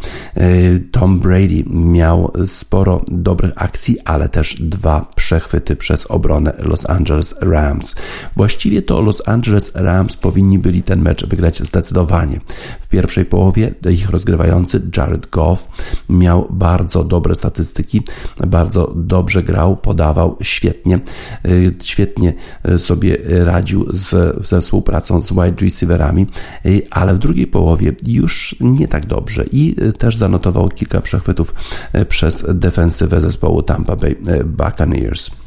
Tom 0.91 1.21
Brady 1.21 1.65
miał 1.67 2.33
sporo 2.47 3.03
dobrych 3.09 3.53
akcji, 3.57 3.97
ale 4.05 4.29
też 4.29 4.57
dwa 4.61 5.07
przechwyty 5.17 5.77
przez 5.77 6.07
obronę 6.07 6.53
Los 6.59 6.91
Angeles 6.91 7.35
Rams. 7.41 7.95
Właściwie 8.37 8.83
to 8.83 9.01
Los 9.01 9.23
Angeles 9.29 9.73
Rams 9.75 10.17
powinni 10.17 10.59
byli 10.59 10.83
ten 10.83 11.03
mecz 11.03 11.27
wygrać 11.27 11.63
zdecydowanie. 11.63 12.41
W 12.81 12.89
pierwszej 12.89 13.25
połowie 13.25 13.75
ich 13.91 14.11
rozgrywający 14.11 14.83
Jared 14.97 15.31
Goff 15.31 15.69
miał 16.09 16.49
bardzo 16.51 17.05
dobre 17.05 17.35
statystyki, 17.35 18.03
bardzo 18.47 18.93
dobrze 18.97 19.43
grał, 19.43 19.77
podawał 19.77 20.37
świetnie, 20.43 21.01
y, 21.47 21.75
świetnie 21.83 22.35
sobie 22.79 23.19
radził 23.45 23.87
z, 23.91 24.37
ze 24.47 24.61
współpracą 24.61 25.23
z 25.23 25.33
wide 25.33 25.63
receiverami, 25.63 26.27
y, 26.67 26.83
ale 26.91 27.15
w 27.15 27.19
drugiej 27.19 27.47
połowie 27.47 27.93
już 28.07 28.57
nie 28.61 28.89
tak 28.89 29.07
dobrze 29.07 29.45
i 29.53 29.77
też 29.99 30.17
zanotował 30.17 30.69
kilka 30.69 31.01
przechwytów 31.01 31.55
y, 31.95 32.05
przez 32.05 32.45
defensywę 32.55 33.21
zespołu 33.21 33.63
Tampa 33.63 33.97
Bay 33.97 34.17
Buccaneers. 34.45 35.42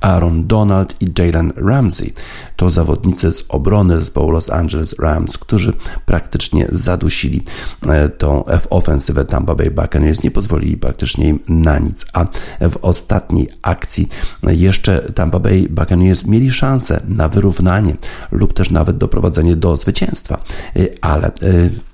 Aaron 0.00 0.46
Donald 0.46 0.94
i 1.00 1.12
Jalen 1.18 1.52
Ramsey. 1.56 2.12
To 2.56 2.70
zawodnicy 2.70 3.32
z 3.32 3.44
obrony 3.48 4.00
zespołu 4.00 4.30
Los 4.30 4.50
Angeles 4.50 4.98
Rams, 4.98 5.38
którzy 5.38 5.72
praktycznie 6.06 6.66
zadusili 6.72 7.42
e, 7.88 8.08
tą 8.08 8.44
ofensywę 8.70 9.24
Tampa 9.24 9.54
Bay 9.54 9.70
Buccaneers, 9.70 10.22
nie 10.22 10.30
pozwolili 10.30 10.76
praktycznie 10.76 11.28
im 11.28 11.38
na 11.48 11.78
nic, 11.78 12.06
a 12.12 12.24
w 12.60 12.76
ostatniej 12.82 13.48
akcji 13.62 14.08
jeszcze 14.42 15.12
Tampa 15.12 15.38
Bay 15.38 15.66
Buccaneers 15.70 16.26
mieli 16.26 16.50
szansę 16.50 17.00
na 17.08 17.28
wyrównanie 17.28 17.96
lub 18.32 18.52
też 18.52 18.70
nawet 18.70 18.98
doprowadzenie 18.98 19.56
do 19.56 19.76
zwycięstwa, 19.76 20.38
e, 20.76 20.80
ale 21.00 21.26
e, 21.26 21.30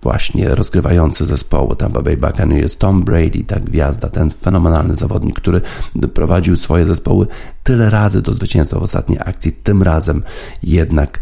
właśnie 0.03 0.55
rozgrywający 0.55 1.27
zespołu 1.27 1.75
Tampa 1.75 2.03
Bay 2.03 2.16
Buccaneers 2.16 2.77
Tom 2.77 3.03
Brady, 3.03 3.45
ta 3.47 3.61
gwiazda, 3.61 4.09
ten 4.09 4.31
fenomenalny 4.31 4.95
zawodnik, 4.95 5.37
który 5.37 5.61
prowadził 6.14 6.57
swoje 6.57 6.87
zespoły 6.87 7.27
tyle 7.66 7.90
razy 7.90 8.22
do 8.22 8.35
zwycięstwa 8.35 8.79
w 8.79 8.83
ostatniej 8.83 9.18
akcji, 9.24 9.52
tym 9.52 9.83
razem 9.83 10.22
jednak 10.62 11.18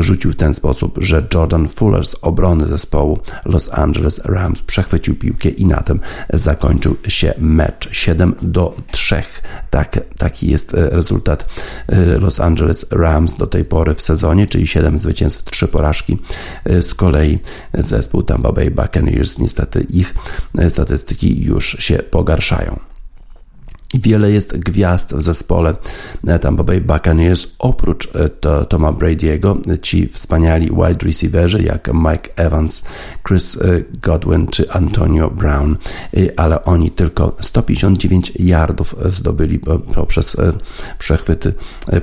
rzucił 0.00 0.32
w 0.32 0.36
ten 0.36 0.54
sposób, 0.54 0.98
że 1.00 1.28
Jordan 1.34 1.68
Fuller 1.68 2.06
z 2.06 2.16
obrony 2.22 2.66
zespołu 2.66 3.18
Los 3.44 3.70
Angeles 3.72 4.20
Rams 4.24 4.62
przechwycił 4.62 5.14
piłkę 5.14 5.48
i 5.48 5.66
na 5.66 5.82
tym 5.82 6.00
zakończył 6.32 6.96
się 7.08 7.34
mecz 7.38 7.88
7 7.92 8.34
do 8.42 8.76
3. 8.90 9.22
Tak, 9.70 9.98
taki 10.18 10.50
jest 10.50 10.74
e, 10.74 10.90
rezultat 10.90 11.46
e, 11.88 11.96
Los 12.20 12.40
Angeles 12.40 12.86
Rams 12.90 13.36
do 13.36 13.46
tej 13.46 13.64
pory 13.64 13.94
w 13.94 14.02
sezonie, 14.02 14.46
czyli 14.46 14.66
7 14.66 14.98
zwycięstw, 14.98 15.44
3 15.44 15.68
porażki. 15.68 16.18
E, 16.64 16.82
z 16.82 16.94
kolei 16.94 17.38
zespół 17.74 18.22
Tampa 18.22 18.52
Bay 18.52 18.70
Buccaneers, 18.70 19.38
niestety 19.38 19.86
ich 19.90 20.14
statystyki 20.68 21.44
już 21.44 21.76
się 21.78 21.98
pogarszają. 21.98 22.95
Wiele 23.94 24.30
jest 24.30 24.58
gwiazd 24.58 25.14
w 25.14 25.22
zespole 25.22 25.74
Tampa 26.40 26.64
Bay 26.64 26.80
Buccaneers, 26.80 27.46
oprócz 27.58 28.08
e, 28.14 28.28
to, 28.28 28.64
Toma 28.64 28.92
Brady'ego, 28.92 29.78
ci 29.82 30.08
wspaniali 30.08 30.70
wide 30.70 31.06
receiverzy 31.06 31.62
jak 31.62 31.90
Mike 31.94 32.30
Evans, 32.36 32.84
Chris 33.28 33.56
e, 33.56 33.82
Godwin 34.02 34.46
czy 34.46 34.70
Antonio 34.70 35.30
Brown, 35.30 35.76
e, 36.16 36.40
ale 36.40 36.64
oni 36.64 36.90
tylko 36.90 37.36
159 37.40 38.32
yardów 38.38 38.94
zdobyli 39.10 39.58
poprzez 39.94 40.36
przechwyty 40.98 41.52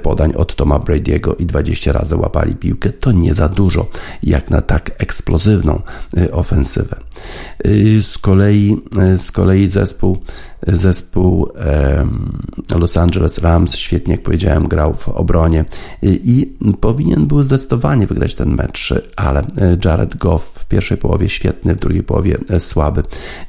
podań 0.02 0.34
od 0.36 0.56
Toma 0.56 0.80
Brady'ego 0.80 1.36
i 1.40 1.46
20 1.46 1.92
razy 1.92 2.16
łapali 2.16 2.56
piłkę. 2.56 2.90
To 2.90 3.12
nie 3.12 3.34
za 3.34 3.50
dużo, 3.50 3.88
jak 4.24 4.50
na 4.50 4.62
tak 4.62 4.92
eksplozywną 4.98 5.82
ofensywę. 6.32 6.96
Z 8.02 8.18
kolei, 8.18 8.82
z 9.18 9.32
kolei 9.32 9.70
zespół 9.70 10.18
zespół 10.68 11.50
Los 12.76 12.98
Angeles 12.98 13.38
Rams 13.38 13.76
świetnie, 13.76 14.14
jak 14.14 14.24
powiedziałem, 14.24 14.68
grał 14.68 14.94
w 14.94 15.10
obronie 15.10 15.66
i 16.02 16.54
powinien 16.80 17.28
był 17.28 17.44
zdecydowanie 17.44 18.08
wygrać 18.08 18.36
ten 18.36 18.56
mecz, 18.56 18.94
ale 19.16 19.40
e, 19.40 19.78
Jared 19.86 20.18
Goff 20.18 20.52
w 20.56 20.66
pierwszej 20.66 20.98
połowie 20.98 21.30
świetny, 21.30 21.76
w 21.76 21.80
drugiej 21.80 22.04
połowie 22.04 22.38
e, 22.50 22.60
słaby 22.60 23.04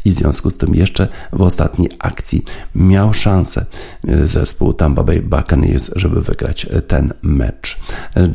i 0.05 0.11
w 0.11 0.14
związku 0.14 0.50
z 0.50 0.59
tym 0.59 0.74
jeszcze 0.74 1.09
w 1.33 1.42
ostatniej 1.42 1.90
akcji 1.98 2.42
miał 2.74 3.14
szansę 3.14 3.64
e, 4.09 4.27
zespół 4.27 4.72
Tampa 4.72 5.03
Bay 5.03 5.22
Buccaneers, 5.22 5.90
żeby 5.96 6.20
wygrać 6.20 6.66
ten 6.87 7.12
mecz. 7.22 7.79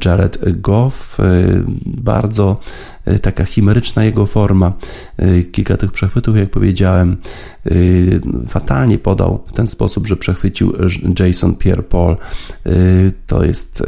Jared 0.05 0.61
Goff 0.61 1.17
bardzo 1.85 2.59
taka 3.17 3.45
chimeryczna 3.45 4.03
jego 4.03 4.25
forma. 4.25 4.73
E, 5.17 5.43
kilka 5.43 5.77
tych 5.77 5.91
przechwytów, 5.91 6.37
jak 6.37 6.49
powiedziałem, 6.49 7.17
e, 7.65 7.71
fatalnie 8.47 8.99
podał 8.99 9.43
w 9.47 9.51
ten 9.51 9.67
sposób, 9.67 10.07
że 10.07 10.15
przechwycił 10.15 10.73
Jason 11.19 11.55
Pierre-Paul. 11.55 12.15
To 13.27 13.45
jest 13.45 13.83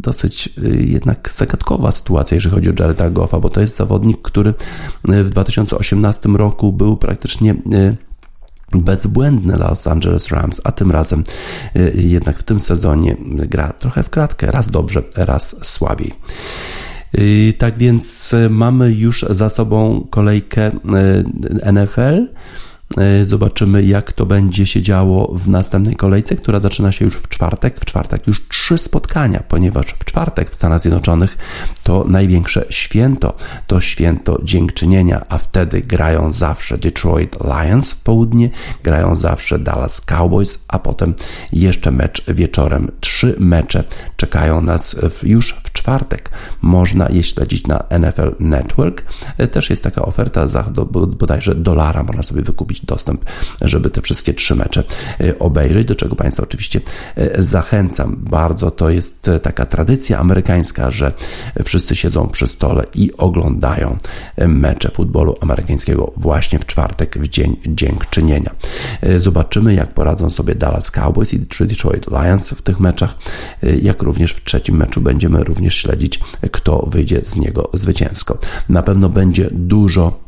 dosyć 0.00 0.48
jednak 0.78 1.30
zagadkowa 1.36 1.92
sytuacja, 1.92 2.34
jeżeli 2.34 2.54
chodzi 2.54 2.70
o 2.70 2.72
Jareda 2.78 3.10
Goffa, 3.10 3.40
bo 3.40 3.48
to 3.48 3.60
jest 3.60 3.76
zawodnik, 3.76 4.22
który 4.22 4.54
w 5.04 5.30
2018 5.30 6.28
roku 6.28 6.72
był 6.72 6.96
praktycznie 6.96 7.54
bezbłędny 8.72 9.56
Los 9.56 9.86
Angeles 9.86 10.28
Rams, 10.28 10.60
a 10.64 10.72
tym 10.72 10.90
razem 10.90 11.24
jednak 11.94 12.38
w 12.38 12.42
tym 12.42 12.60
sezonie 12.60 13.16
gra 13.24 13.72
trochę 13.72 14.02
w 14.02 14.10
kratkę, 14.10 14.50
raz 14.50 14.68
dobrze, 14.68 15.02
raz 15.16 15.66
słabiej. 15.66 16.12
Tak 17.58 17.78
więc 17.78 18.34
e, 18.34 18.48
mamy 18.48 18.92
już 18.92 19.26
za 19.30 19.48
sobą 19.48 20.06
kolejkę 20.10 20.70
e, 21.64 21.72
NFL. 21.72 22.26
E, 22.98 23.24
zobaczymy, 23.24 23.82
jak 23.82 24.12
to 24.12 24.26
będzie 24.26 24.66
się 24.66 24.82
działo 24.82 25.34
w 25.34 25.48
następnej 25.48 25.96
kolejce, 25.96 26.36
która 26.36 26.60
zaczyna 26.60 26.92
się 26.92 27.04
już 27.04 27.14
w 27.14 27.28
czwartek. 27.28 27.80
W 27.80 27.84
czwartek 27.84 28.26
już 28.26 28.48
trzy 28.48 28.78
spotkania, 28.78 29.42
ponieważ 29.48 29.86
w 29.86 30.04
czwartek 30.04 30.50
w 30.50 30.54
Stanach 30.54 30.80
Zjednoczonych 30.80 31.38
to 31.82 32.04
największe 32.08 32.64
święto, 32.70 33.36
to 33.66 33.80
święto 33.80 34.38
dziękczynienia, 34.42 35.24
a 35.28 35.38
wtedy 35.38 35.80
grają 35.80 36.32
zawsze 36.32 36.78
Detroit 36.78 37.36
Lions 37.44 37.90
w 37.90 38.00
południe, 38.00 38.50
grają 38.82 39.16
zawsze 39.16 39.58
Dallas 39.58 40.00
Cowboys, 40.00 40.64
a 40.68 40.78
potem 40.78 41.14
jeszcze 41.52 41.90
mecz 41.90 42.24
wieczorem. 42.30 42.90
Trzy 43.00 43.36
mecze 43.38 43.84
czekają 44.16 44.62
nas 44.62 44.96
już 45.22 45.56
w 45.64 45.72
czwartek. 45.72 46.30
Można 46.62 47.08
je 47.08 47.22
śledzić 47.22 47.66
na 47.66 47.84
NFL 47.98 48.34
Network. 48.38 49.04
E, 49.38 49.48
też 49.48 49.70
jest 49.70 49.82
taka 49.82 50.02
oferta 50.02 50.46
za 50.46 50.62
bodajże 51.18 51.54
dolara, 51.54 52.02
można 52.02 52.22
sobie 52.22 52.42
wykupić 52.42 52.83
dostęp, 52.84 53.24
żeby 53.60 53.90
te 53.90 54.02
wszystkie 54.02 54.34
trzy 54.34 54.54
mecze 54.54 54.84
e, 55.20 55.38
obejrzeć, 55.38 55.86
do 55.86 55.94
czego 55.94 56.16
Państwa 56.16 56.42
oczywiście 56.42 56.80
e, 57.16 57.42
zachęcam. 57.42 58.16
Bardzo 58.18 58.70
to 58.70 58.90
jest 58.90 59.28
e, 59.28 59.40
taka 59.40 59.66
tradycja 59.66 60.18
amerykańska, 60.18 60.90
że 60.90 61.12
wszyscy 61.64 61.96
siedzą 61.96 62.28
przy 62.28 62.46
stole 62.46 62.84
i 62.94 63.10
oglądają 63.18 63.96
mecze 64.48 64.90
futbolu 64.90 65.36
amerykańskiego 65.40 66.12
właśnie 66.16 66.58
w 66.58 66.66
czwartek, 66.66 67.18
w 67.18 67.28
dzień 67.28 67.56
dziękczynienia. 67.66 68.54
Zobaczymy, 69.18 69.74
jak 69.74 69.94
poradzą 69.94 70.30
sobie 70.30 70.54
Dallas 70.54 70.90
Cowboys 70.90 71.34
i 71.34 71.38
Detroit 71.38 72.06
Lions 72.10 72.50
w 72.50 72.62
tych 72.62 72.80
meczach, 72.80 73.16
jak 73.82 74.02
również 74.02 74.32
w 74.32 74.44
trzecim 74.44 74.76
meczu 74.76 75.00
będziemy 75.00 75.44
również 75.44 75.74
śledzić, 75.74 76.20
kto 76.52 76.86
wyjdzie 76.90 77.20
z 77.24 77.36
niego 77.36 77.70
zwycięsko. 77.72 78.38
Na 78.68 78.82
pewno 78.82 79.08
będzie 79.08 79.48
dużo 79.52 80.23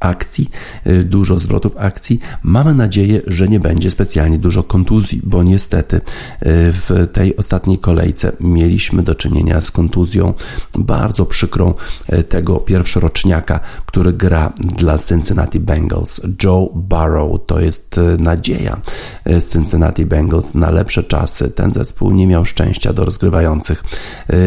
akcji, 0.00 0.50
y, 0.86 1.04
dużo 1.04 1.38
zwrotów 1.38 1.76
akcji. 1.76 2.20
Mamy 2.42 2.74
nadzieję, 2.74 3.20
że 3.26 3.48
nie 3.48 3.60
będzie 3.60 3.90
specjalnie 3.90 4.38
dużo 4.38 4.62
kontuzji, 4.62 5.20
bo 5.24 5.42
niestety 5.42 5.96
y, 5.96 6.00
w 6.72 7.08
tej 7.12 7.36
ostatniej 7.36 7.78
kolejce 7.78 8.32
mieliśmy 8.40 9.02
do 9.02 9.14
czynienia 9.14 9.60
z 9.60 9.70
kontuzją 9.70 10.34
bardzo 10.78 11.26
przykrą 11.26 11.74
y, 12.12 12.22
tego 12.22 12.56
pierwszoroczniaka, 12.56 13.60
który 13.86 14.12
gra 14.12 14.52
dla 14.58 14.98
Cincinnati 14.98 15.60
Bengals. 15.60 16.20
Joe 16.44 16.70
Burrow 16.74 17.40
to 17.46 17.60
jest 17.60 18.00
nadzieja 18.18 18.80
Cincinnati 19.52 20.06
Bengals 20.06 20.54
na 20.54 20.70
lepsze 20.70 21.04
czasy. 21.04 21.50
Ten 21.50 21.70
zespół 21.70 22.10
nie 22.10 22.26
miał 22.26 22.44
szczęścia 22.44 22.92
do 22.92 23.04
rozgrywających, 23.04 23.84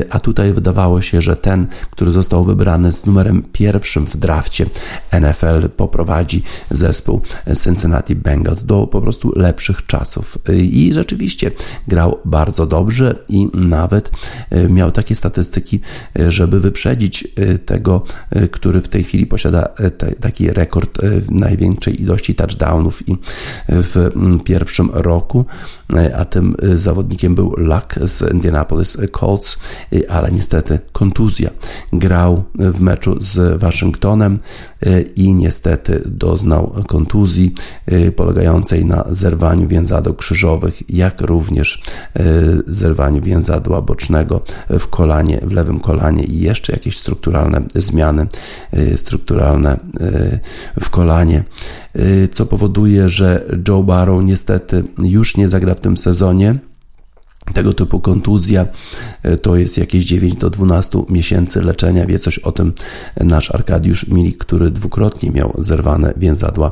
a 0.09 0.19
tutaj 0.19 0.53
wydawało 0.53 1.01
się, 1.01 1.21
że 1.21 1.35
ten, 1.35 1.67
który 1.91 2.11
został 2.11 2.43
wybrany 2.43 2.91
z 2.91 3.05
numerem 3.05 3.43
pierwszym 3.53 4.05
w 4.05 4.17
drafcie 4.17 4.65
NFL 5.11 5.38
NFL 5.39 5.69
poprowadzi 5.69 6.43
zespół 6.71 7.21
Cincinnati 7.63 8.15
Bengals 8.15 8.63
do 8.63 8.87
po 8.87 9.01
prostu 9.01 9.31
lepszych 9.35 9.85
czasów. 9.85 10.37
I 10.53 10.93
rzeczywiście 10.93 11.51
grał 11.87 12.19
bardzo 12.25 12.65
dobrze 12.65 13.15
i 13.29 13.47
nawet 13.53 14.11
miał 14.69 14.91
takie 14.91 15.15
statystyki, 15.15 15.79
żeby 16.27 16.59
wyprzedzić 16.59 17.27
tego, 17.65 18.03
który 18.51 18.81
w 18.81 18.87
tej 18.87 19.03
chwili 19.03 19.27
posiada 19.27 19.69
taki 20.21 20.49
rekord 20.49 20.97
największej 21.31 22.01
ilości 22.01 22.35
touchdownów 22.35 23.09
i 23.09 23.17
w 23.69 24.09
pierwszym 24.43 24.89
roku, 24.93 25.45
a 26.17 26.25
tym 26.25 26.55
zawodnikiem 26.75 27.35
był 27.35 27.53
Luck 27.57 27.95
z 28.01 28.33
Indianapolis 28.33 28.97
Colts, 29.11 29.59
ale 30.09 30.31
niestety 30.31 30.79
kontuzja. 30.91 31.49
Grał 31.93 32.43
w 32.55 32.81
meczu 32.81 33.17
z 33.21 33.59
Waszyngtonem 33.59 34.39
i 35.15 35.28
niestety 35.33 36.03
doznał 36.05 36.75
kontuzji 36.87 37.53
polegającej 38.15 38.85
na 38.85 39.05
zerwaniu 39.11 39.67
więzadeł 39.67 40.13
krzyżowych, 40.13 40.89
jak 40.89 41.21
również 41.21 41.83
zerwaniu 42.67 43.21
więzadła 43.21 43.81
bocznego 43.81 44.41
w 44.79 44.87
kolanie, 44.87 45.39
w 45.43 45.51
lewym 45.51 45.79
kolanie 45.79 46.23
i 46.23 46.39
jeszcze 46.39 46.73
jakieś 46.73 46.97
strukturalne 46.97 47.61
zmiany 47.75 48.27
strukturalne 48.95 49.79
w 50.79 50.89
kolanie, 50.89 51.43
co 52.31 52.45
powoduje, 52.45 53.09
że 53.09 53.45
Joe 53.67 53.83
Barrow 53.83 54.23
niestety 54.23 54.83
już 54.97 55.37
nie 55.37 55.49
zagra 55.49 55.75
w 55.75 55.79
tym 55.79 55.97
sezonie 55.97 56.55
tego 57.53 57.73
typu 57.73 57.99
kontuzja 57.99 58.67
e, 59.23 59.37
to 59.37 59.55
jest 59.55 59.77
jakieś 59.77 60.05
9 60.05 60.35
do 60.35 60.49
12 60.49 60.99
miesięcy 61.09 61.61
leczenia. 61.61 62.05
Wie 62.05 62.19
coś 62.19 62.39
o 62.39 62.51
tym 62.51 62.73
nasz 63.17 63.51
Arkadiusz 63.51 64.07
Milik, 64.07 64.37
który 64.37 64.69
dwukrotnie 64.69 65.31
miał 65.31 65.53
zerwane 65.57 66.13
więzadła 66.17 66.71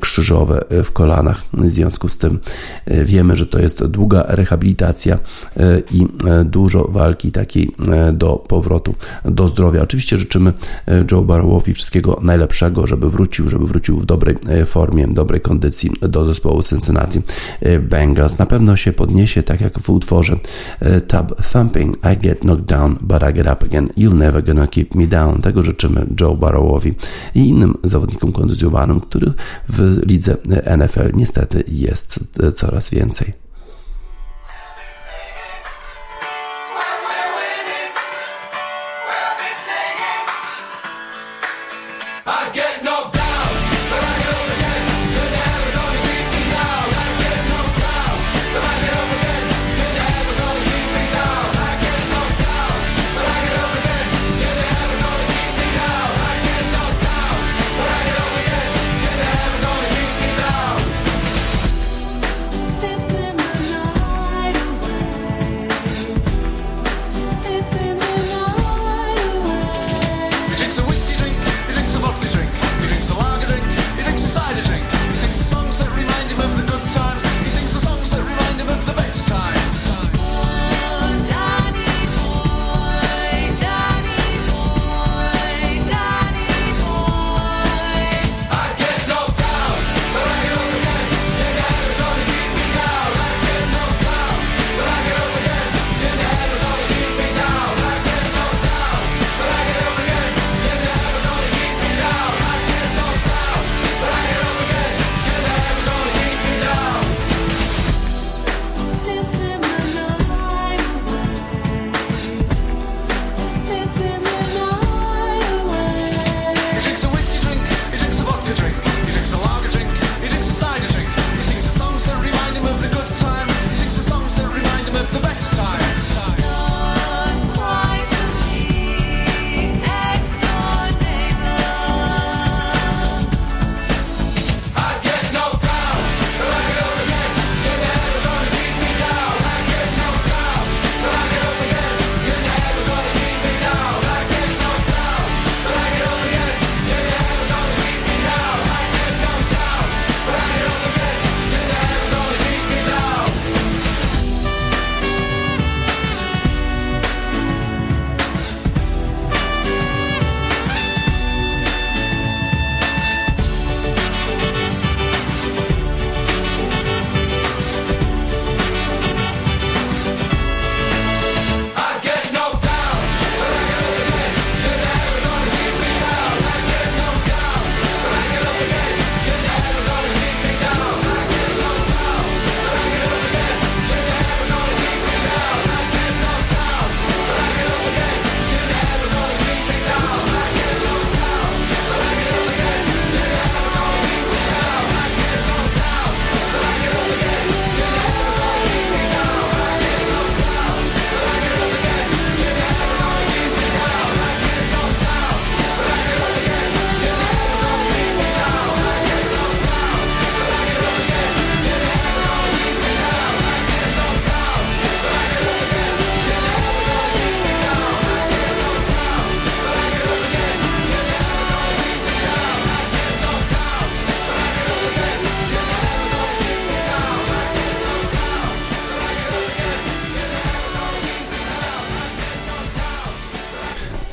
krzyżowe 0.00 0.64
w 0.84 0.92
kolanach. 0.92 1.42
W 1.52 1.70
związku 1.70 2.08
z 2.08 2.18
tym 2.18 2.38
e, 2.86 3.04
wiemy, 3.04 3.36
że 3.36 3.46
to 3.46 3.58
jest 3.58 3.86
długa 3.86 4.24
rehabilitacja 4.28 5.18
e, 5.56 5.82
i 5.92 6.06
dużo 6.44 6.84
walki 6.88 7.32
takiej 7.32 7.74
do 8.12 8.36
powrotu 8.36 8.94
do 9.24 9.48
zdrowia. 9.48 9.82
Oczywiście 9.82 10.16
życzymy 10.16 10.52
Joe 11.10 11.22
Barrowowi 11.22 11.74
wszystkiego 11.74 12.20
najlepszego, 12.22 12.86
żeby 12.86 13.10
wrócił, 13.10 13.50
żeby 13.50 13.66
wrócił 13.66 14.00
w 14.00 14.06
dobrej 14.06 14.36
formie, 14.66 15.08
dobrej 15.08 15.40
kondycji 15.40 15.90
do 16.00 16.24
zespołu 16.24 16.62
Cincinnati 16.62 17.20
Bengals. 17.80 18.38
Na 18.38 18.46
pewno 18.46 18.76
się 18.76 18.92
podniesie, 18.92 19.42
tak 19.42 19.60
jak 19.60 19.78
w 19.78 19.90
utworze 20.10 20.36
Tub 21.06 21.42
Thumping 21.52 21.96
I 22.12 22.16
Get 22.16 22.40
Knocked 22.40 22.64
Down, 22.64 22.96
But 23.00 23.22
I 23.22 23.32
Get 23.32 23.46
Up 23.46 23.62
Again 23.62 23.88
You're 23.96 24.14
Never 24.14 24.42
Gonna 24.42 24.66
Keep 24.66 24.94
Me 24.94 25.06
Down. 25.06 25.42
Tego 25.42 25.62
życzymy 25.62 26.06
Joe 26.20 26.34
Barrowowi 26.34 26.94
i 27.34 27.48
innym 27.48 27.74
zawodnikom 27.84 28.32
kontuzjowanym, 28.32 29.00
których 29.00 29.32
w 29.68 30.00
lidze 30.06 30.36
NFL 30.78 31.10
niestety 31.14 31.64
jest 31.68 32.20
e, 32.42 32.52
coraz 32.52 32.90
więcej. 32.90 33.49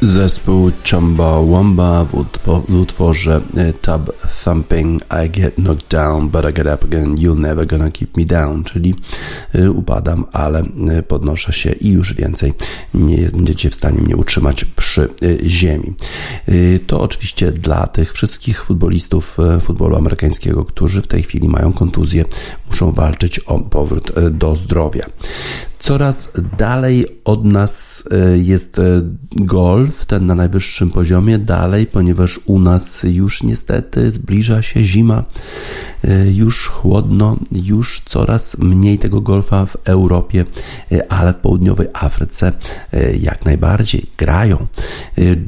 Zespół 0.08 0.72
Chumbawamba 0.92 2.06
w 2.06 2.74
utworze 2.82 3.42
e, 3.58 3.74
Tub 3.74 4.14
Thumping 4.44 5.04
I 5.26 5.30
get 5.30 5.56
knocked 5.56 5.90
down, 5.90 6.30
but 6.30 6.46
I 6.50 6.54
get 6.54 6.68
up 6.76 6.86
again, 6.86 7.16
you're 7.16 7.40
never 7.40 7.68
gonna 7.68 7.92
keep 7.92 8.18
me 8.18 8.26
down, 8.26 8.64
czyli 8.64 8.96
e, 9.54 9.72
upadam, 9.72 10.26
ale 10.32 10.64
e, 10.90 11.04
podnoszę 11.04 11.54
się 11.54 11.72
i 11.72 11.90
już 11.90 12.14
więcej 12.14 12.54
nie 12.94 13.18
będziecie 13.18 13.70
w 13.70 13.76
stanie 13.76 14.02
mnie 14.02 14.16
utrzymać 14.16 14.66
przy 14.66 15.10
ziemi. 15.46 15.94
To 16.88 17.02
oczywiście 17.02 17.52
dla 17.52 17.88
tych 17.88 18.14
wszystkich 18.14 18.64
futbolistów 18.64 19.38
futbolu 19.62 19.96
amerykańskiego, 19.96 20.66
którzy 20.66 21.02
w 21.02 21.08
tej 21.08 21.24
chwili 21.24 21.48
mają 21.48 21.74
kontuzję, 21.74 22.26
muszą 22.70 22.92
walczyć 22.92 23.40
o 23.40 23.60
powrót 23.60 24.12
do 24.32 24.56
zdrowia. 24.56 25.06
Coraz 25.88 26.30
dalej 26.58 27.06
od 27.26 27.46
nas 27.46 28.04
e, 28.12 28.38
jest 28.38 28.80
e, 28.80 29.02
golf, 29.36 30.06
ten 30.06 30.26
na 30.26 30.36
najwyższym 30.36 30.92
poziomie, 30.92 31.40
dalej, 31.40 31.86
ponieważ 31.86 32.40
u 32.46 32.60
nas 32.60 33.04
już 33.04 33.44
niestety 33.44 34.12
zbliża 34.12 34.62
się 34.62 34.84
zima, 34.84 35.24
e, 36.04 36.32
już 36.32 36.68
chłodno, 36.68 37.38
już 37.52 38.02
coraz 38.06 38.58
mniej 38.58 38.98
tego 38.98 39.22
golfa 39.22 39.66
w 39.66 39.78
Europie, 39.86 40.46
ale 41.10 41.34
w 41.34 41.38
południowej 41.38 41.88
Afryce 41.94 42.54
jak 43.20 43.46
najbardziej 43.46 44.06
grają. 44.18 44.68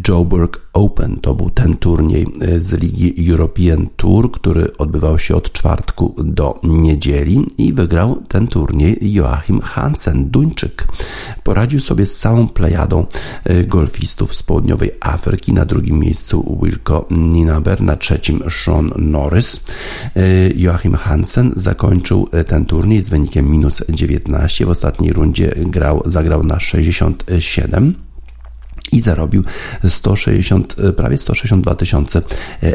Joburg 0.08 0.70
Open 0.74 1.18
to 1.22 1.36
był 1.36 1.50
ten 1.50 1.78
turniej 1.78 2.26
z 2.58 2.74
ligi 2.74 3.32
European 3.32 3.88
Tour, 3.96 4.32
który 4.32 4.78
odbywał 4.78 5.20
się 5.20 5.36
od 5.36 5.52
czwartku 5.52 6.16
do 6.18 6.60
niedzieli 6.64 7.46
i 7.58 7.74
wygrał 7.74 8.22
ten 8.28 8.48
turniej 8.48 9.14
Joachim 9.14 9.62
Hansen 9.62 10.29
Duńczyk 10.32 10.88
poradził 11.44 11.80
sobie 11.80 12.06
z 12.06 12.18
całą 12.18 12.48
plejadą 12.48 13.06
e, 13.44 13.64
golfistów 13.64 14.36
z 14.36 14.44
południowej 14.44 14.92
Afryki. 15.00 15.54
Na 15.54 15.66
drugim 15.66 16.00
miejscu 16.00 16.60
Wilco 16.64 17.06
Ninaber, 17.12 17.82
na 17.82 17.96
trzecim 17.96 18.44
Sean 18.50 18.92
Norris. 18.98 19.66
E, 20.16 20.22
Joachim 20.56 20.96
Hansen 20.96 21.52
zakończył 21.56 22.28
e, 22.32 22.44
ten 22.44 22.66
turniej 22.66 23.04
z 23.04 23.10
wynikiem 23.10 23.52
minus 23.52 23.84
19. 23.90 24.66
W 24.66 24.70
ostatniej 24.70 25.14
rundzie 25.14 25.54
grał, 25.58 26.04
zagrał 26.06 26.44
na 26.44 26.60
67 26.60 28.09
i 28.92 29.02
zarobił 29.02 29.44
160, 29.88 30.76
prawie 30.98 31.18
162 31.18 31.76
tysiące 31.76 32.22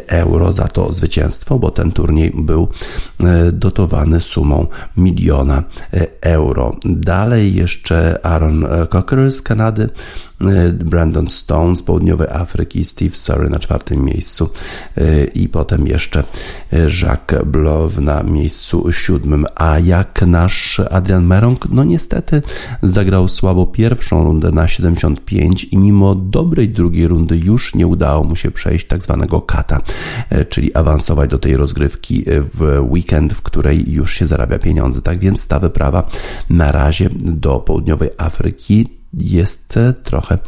euro 0.06 0.52
za 0.52 0.68
to 0.68 0.92
zwycięstwo, 0.92 1.58
bo 1.58 1.70
ten 1.70 1.92
turniej 1.92 2.32
był 2.34 2.68
e, 3.20 3.52
dotowany 3.52 4.20
sumą 4.20 4.66
miliona 4.96 5.62
e, 5.92 6.06
euro. 6.20 6.76
Dalej 6.84 7.54
jeszcze 7.54 8.26
Aaron 8.26 8.66
Cocker 8.90 9.32
z 9.32 9.42
Kanady 9.42 9.88
E, 10.40 10.72
Brandon 10.72 11.26
Stone 11.26 11.76
z 11.76 11.82
południowej 11.82 12.28
Afryki, 12.28 12.84
Steve 12.84 13.16
Surrey 13.16 13.50
na 13.50 13.58
czwartym 13.58 14.04
miejscu 14.04 14.50
e, 14.96 15.24
i 15.24 15.48
potem 15.48 15.86
jeszcze 15.86 16.24
e, 16.72 16.76
Jacques 17.02 17.44
Blow 17.46 17.98
na 17.98 18.22
miejscu 18.22 18.92
siódmym. 18.92 19.46
A 19.54 19.78
jak 19.78 20.22
nasz 20.26 20.80
Adrian 20.90 21.26
Merong, 21.26 21.66
no 21.70 21.84
niestety 21.84 22.42
zagrał 22.82 23.28
słabo 23.28 23.66
pierwszą 23.66 24.24
rundę 24.24 24.50
na 24.50 24.68
75 24.68 25.64
i 25.64 25.78
mimo 25.78 26.03
dobrej 26.14 26.68
drugiej 26.68 27.08
rundy 27.08 27.36
już 27.36 27.74
nie 27.74 27.86
udało 27.86 28.24
mu 28.24 28.36
się 28.36 28.50
przejść 28.50 28.86
tak 28.86 29.02
zwanego 29.02 29.40
kata, 29.40 29.80
czyli 30.48 30.74
awansować 30.74 31.30
do 31.30 31.38
tej 31.38 31.56
rozgrywki 31.56 32.24
w 32.26 32.86
weekend, 32.90 33.32
w 33.32 33.42
której 33.42 33.92
już 33.92 34.14
się 34.14 34.26
zarabia 34.26 34.58
pieniądze. 34.58 35.02
Tak 35.02 35.18
więc 35.18 35.46
ta 35.46 35.58
wyprawa 35.58 36.06
na 36.50 36.72
razie 36.72 37.10
do 37.20 37.60
południowej 37.60 38.10
Afryki 38.18 39.03
jest 39.16 39.78
trochę, 40.02 40.38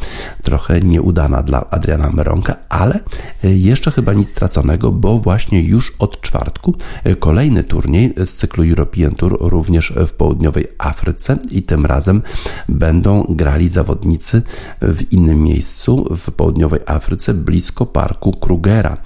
trochę 0.43 0.79
nieudana 0.79 1.43
dla 1.43 1.69
Adriana 1.69 2.09
Meronka, 2.09 2.55
ale 2.69 2.99
jeszcze 3.43 3.91
chyba 3.91 4.13
nic 4.13 4.29
straconego, 4.29 4.91
bo 4.91 5.19
właśnie 5.19 5.61
już 5.61 5.93
od 5.99 6.21
czwartku 6.21 6.75
kolejny 7.19 7.63
turniej 7.63 8.13
z 8.25 8.33
cyklu 8.33 8.63
European 8.63 9.15
Tour 9.15 9.37
również 9.39 9.93
w 10.07 10.13
południowej 10.13 10.67
Afryce 10.77 11.37
i 11.51 11.63
tym 11.63 11.85
razem 11.85 12.21
będą 12.69 13.25
grali 13.29 13.69
zawodnicy 13.69 14.41
w 14.81 15.13
innym 15.13 15.43
miejscu 15.43 16.15
w 16.17 16.31
południowej 16.31 16.79
Afryce 16.85 17.33
blisko 17.33 17.85
parku 17.85 18.31
Krugera. 18.31 18.97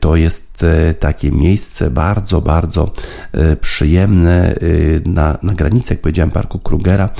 To 0.00 0.16
jest 0.16 0.46
E, 0.62 0.94
takie 0.94 1.32
miejsce 1.32 1.90
bardzo, 1.90 2.40
bardzo 2.40 2.92
e, 3.32 3.56
przyjemne 3.56 4.54
e, 4.54 4.58
na, 5.06 5.38
na 5.42 5.52
granicy, 5.52 5.94
jak 5.94 6.00
powiedziałem, 6.00 6.30
parku 6.30 6.58
Krugera 6.58 7.10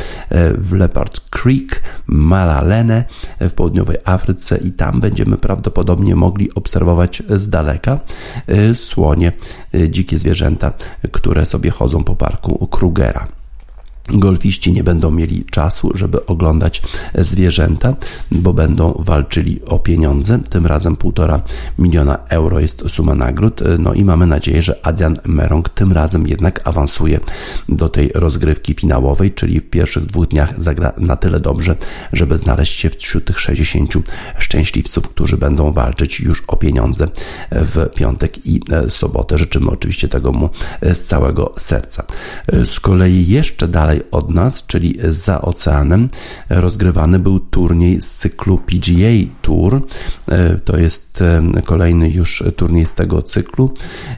w 0.59 0.73
Leopard 0.73 1.21
Creek, 1.31 1.66
Malalene 2.07 3.05
w 3.41 3.53
południowej 3.53 3.97
Afryce 4.05 4.59
i 4.59 4.73
tam 4.73 5.01
będziemy 5.01 5.39
prawdopodobnie 5.39 6.17
mogli 6.17 6.55
obserwować 6.55 7.23
z 7.29 7.49
daleka 7.49 8.01
słonie, 8.75 9.33
dzikie 9.89 10.19
zwierzęta, 10.19 10.73
które 11.13 11.47
sobie 11.47 11.71
chodzą 11.71 12.05
po 12.05 12.17
parku 12.17 12.67
Krugera. 12.67 13.29
Golfiści 14.09 14.73
nie 14.73 14.85
będą 14.85 15.11
mieli 15.11 15.45
czasu, 15.45 15.91
żeby 15.95 16.27
oglądać 16.27 16.83
zwierzęta, 17.19 17.95
bo 18.31 18.53
będą 18.53 18.95
walczyli 18.99 19.61
o 19.65 19.79
pieniądze. 19.79 20.39
Tym 20.51 20.67
razem 20.67 20.97
półtora 20.97 21.41
miliona 21.79 22.19
euro 22.29 22.61
jest 22.61 22.83
suma 22.89 23.15
nagród. 23.15 23.61
No 23.79 23.95
i 23.95 24.05
mamy 24.05 24.27
nadzieję, 24.27 24.63
że 24.63 24.87
Adrian 24.87 25.19
Merong 25.25 25.69
tym 25.69 25.93
razem 25.93 26.29
jednak 26.29 26.61
awansuje 26.65 27.21
do 27.69 27.89
tej 27.89 28.11
rozgrywki 28.15 28.75
finałowej, 28.75 29.33
czyli 29.33 29.61
w 29.61 29.71
pierwszych 29.71 30.07
dwóch 30.07 30.29
dniach 30.29 30.55
zagra 30.59 30.93
na 30.99 31.17
tyle 31.17 31.41
dobrze, 31.41 31.77
żeby 32.13 32.39
znaleźć 32.39 32.81
się 32.81 32.91
wśród 32.91 33.25
tych 33.25 33.41
60 33.41 33.95
szczęśliwców, 34.39 35.09
którzy 35.09 35.37
będą 35.37 35.73
walczyć 35.73 36.21
już 36.21 36.43
o 36.49 36.57
pieniądze 36.57 37.09
w 37.51 37.89
piątek 37.95 38.47
i 38.47 38.61
sobotę. 38.89 39.39
Życzymy 39.39 39.71
oczywiście 39.71 40.09
tego 40.09 40.33
mu 40.33 40.51
z 40.83 41.01
całego 41.01 41.55
serca. 41.59 42.05
Z 42.65 42.81
kolei 42.81 43.27
jeszcze 43.27 43.69
dalej 43.69 43.96
dalej 43.97 44.11
od 44.11 44.31
nas, 44.31 44.67
czyli 44.67 44.99
za 45.09 45.41
oceanem, 45.43 46.09
rozgrywany 46.49 47.19
był 47.19 47.41
turniej 47.41 48.03
z 48.03 48.15
cyklu 48.15 48.59
PGA 48.59 49.33
Tour. 49.43 49.83
E, 50.29 50.59
to 50.59 50.77
jest 50.77 51.23
e, 51.23 51.63
kolejny 51.63 52.11
już 52.11 52.43
turniej 52.57 52.87
z 52.87 52.93
tego 52.93 53.23
cyklu. 53.23 53.75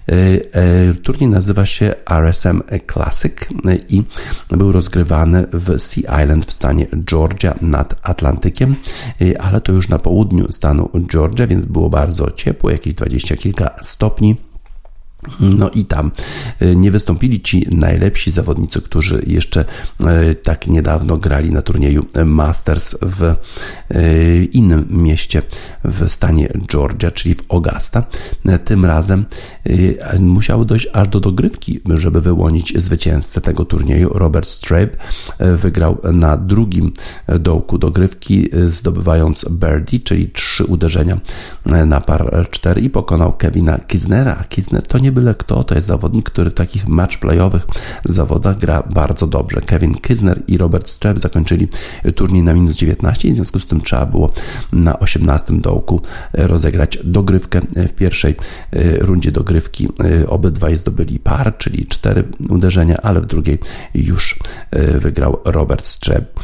E, 0.07 0.95
turniej 0.95 1.31
nazywa 1.31 1.67
się 1.67 1.95
RSM 2.11 2.63
Classic 2.93 3.33
i 3.89 4.03
był 4.51 4.73
rozgrywany 4.73 5.47
w 5.53 5.79
Sea 5.79 6.23
Island 6.23 6.47
w 6.47 6.53
stanie 6.53 6.87
Georgia 7.05 7.55
nad 7.61 7.95
Atlantykiem, 8.03 8.75
ale 9.41 9.61
to 9.61 9.73
już 9.73 9.89
na 9.89 9.99
południu 9.99 10.53
stanu 10.53 10.91
Georgia, 11.09 11.47
więc 11.47 11.67
było 11.67 11.91
bardzo 11.91 12.31
ciepło, 12.31 12.71
jakieś 12.71 12.95
dwadzieścia 12.95 13.37
kilka 13.37 13.71
stopni. 13.81 14.48
No 15.41 15.71
i 15.71 15.85
tam 15.85 16.11
e, 16.61 16.77
nie 16.77 16.91
wystąpili 16.91 17.41
ci 17.41 17.67
najlepsi 17.73 18.31
zawodnicy, 18.31 18.81
którzy 18.81 19.23
jeszcze 19.27 19.65
e, 20.01 20.35
tak 20.35 20.67
niedawno 20.67 21.17
grali 21.17 21.51
na 21.51 21.63
turnieju 21.63 22.05
Masters 22.25 22.97
w 23.03 23.23
e, 23.23 23.35
innym 24.45 24.87
mieście 24.91 25.43
w 25.85 26.09
stanie 26.09 26.49
Georgia, 26.69 27.11
czyli 27.11 27.35
w 27.35 27.43
Augusta. 27.49 28.05
Tym 28.65 28.85
razem 28.85 29.25
musiało 30.19 30.65
dojść 30.65 30.89
aż 30.93 31.09
do 31.09 31.21
dogrywki, 31.21 31.81
żeby 31.95 32.21
wyłonić 32.21 32.73
zwycięzcę 32.77 33.41
tego 33.41 33.65
turnieju. 33.65 34.11
Robert 34.15 34.49
Strabe 34.49 34.91
wygrał 35.39 35.99
na 36.13 36.37
drugim 36.37 36.93
dołku 37.41 37.79
dogrywki, 37.79 38.49
zdobywając 38.67 39.45
birdie, 39.51 40.01
czyli 40.01 40.31
trzy 40.31 40.65
uderzenia 40.65 41.19
na 41.87 42.01
par 42.01 42.47
4 42.51 42.81
i 42.81 42.91
pokonał 42.91 43.33
Kevina 43.33 43.79
Kisnera. 43.79 44.45
Kisner 44.49 44.83
to 44.83 44.99
nie 44.99 45.13
byle 45.13 45.35
kto, 45.35 45.65
to 45.65 45.75
jest 45.75 45.87
zawodnik, 45.87 46.31
który 46.31 46.51
w 46.51 46.55
takich 46.55 46.89
matchplayowych 46.89 47.67
zawodach 48.05 48.59
gra 48.59 48.83
bardzo 48.95 49.27
dobrze. 49.27 49.61
Kevin 49.61 49.95
Kisner 49.95 50.43
i 50.47 50.59
Robert 50.59 50.89
Streb 50.89 51.21
zakończyli 51.21 51.69
turniej 52.15 52.43
na 52.43 52.55
minus 52.55 52.77
19 52.77 53.29
i 53.29 53.33
w 53.33 53.35
związku 53.35 53.61
z 53.61 53.67
tym 53.67 53.81
trzeba 53.81 54.07
było 54.07 54.33
na 54.73 54.99
18 54.99 55.61
dołku 55.61 56.01
rozegrać 56.33 56.99
dogrywkę 57.05 57.61
w 57.77 57.93
pierwszej 57.93 58.35
rundzie 59.01 59.33
dogrywki. 59.33 59.58
E, 60.05 60.27
obydwaj 60.29 60.79
zdobyli 60.79 61.19
par, 61.19 61.59
czyli 61.59 61.87
cztery 61.87 62.25
uderzenia, 62.49 62.97
ale 63.03 63.21
w 63.21 63.27
drugiej 63.27 63.59
już 63.95 64.39
e, 64.71 64.99
wygrał 64.99 65.39
Robert 65.45 65.87
Streb 65.87 66.41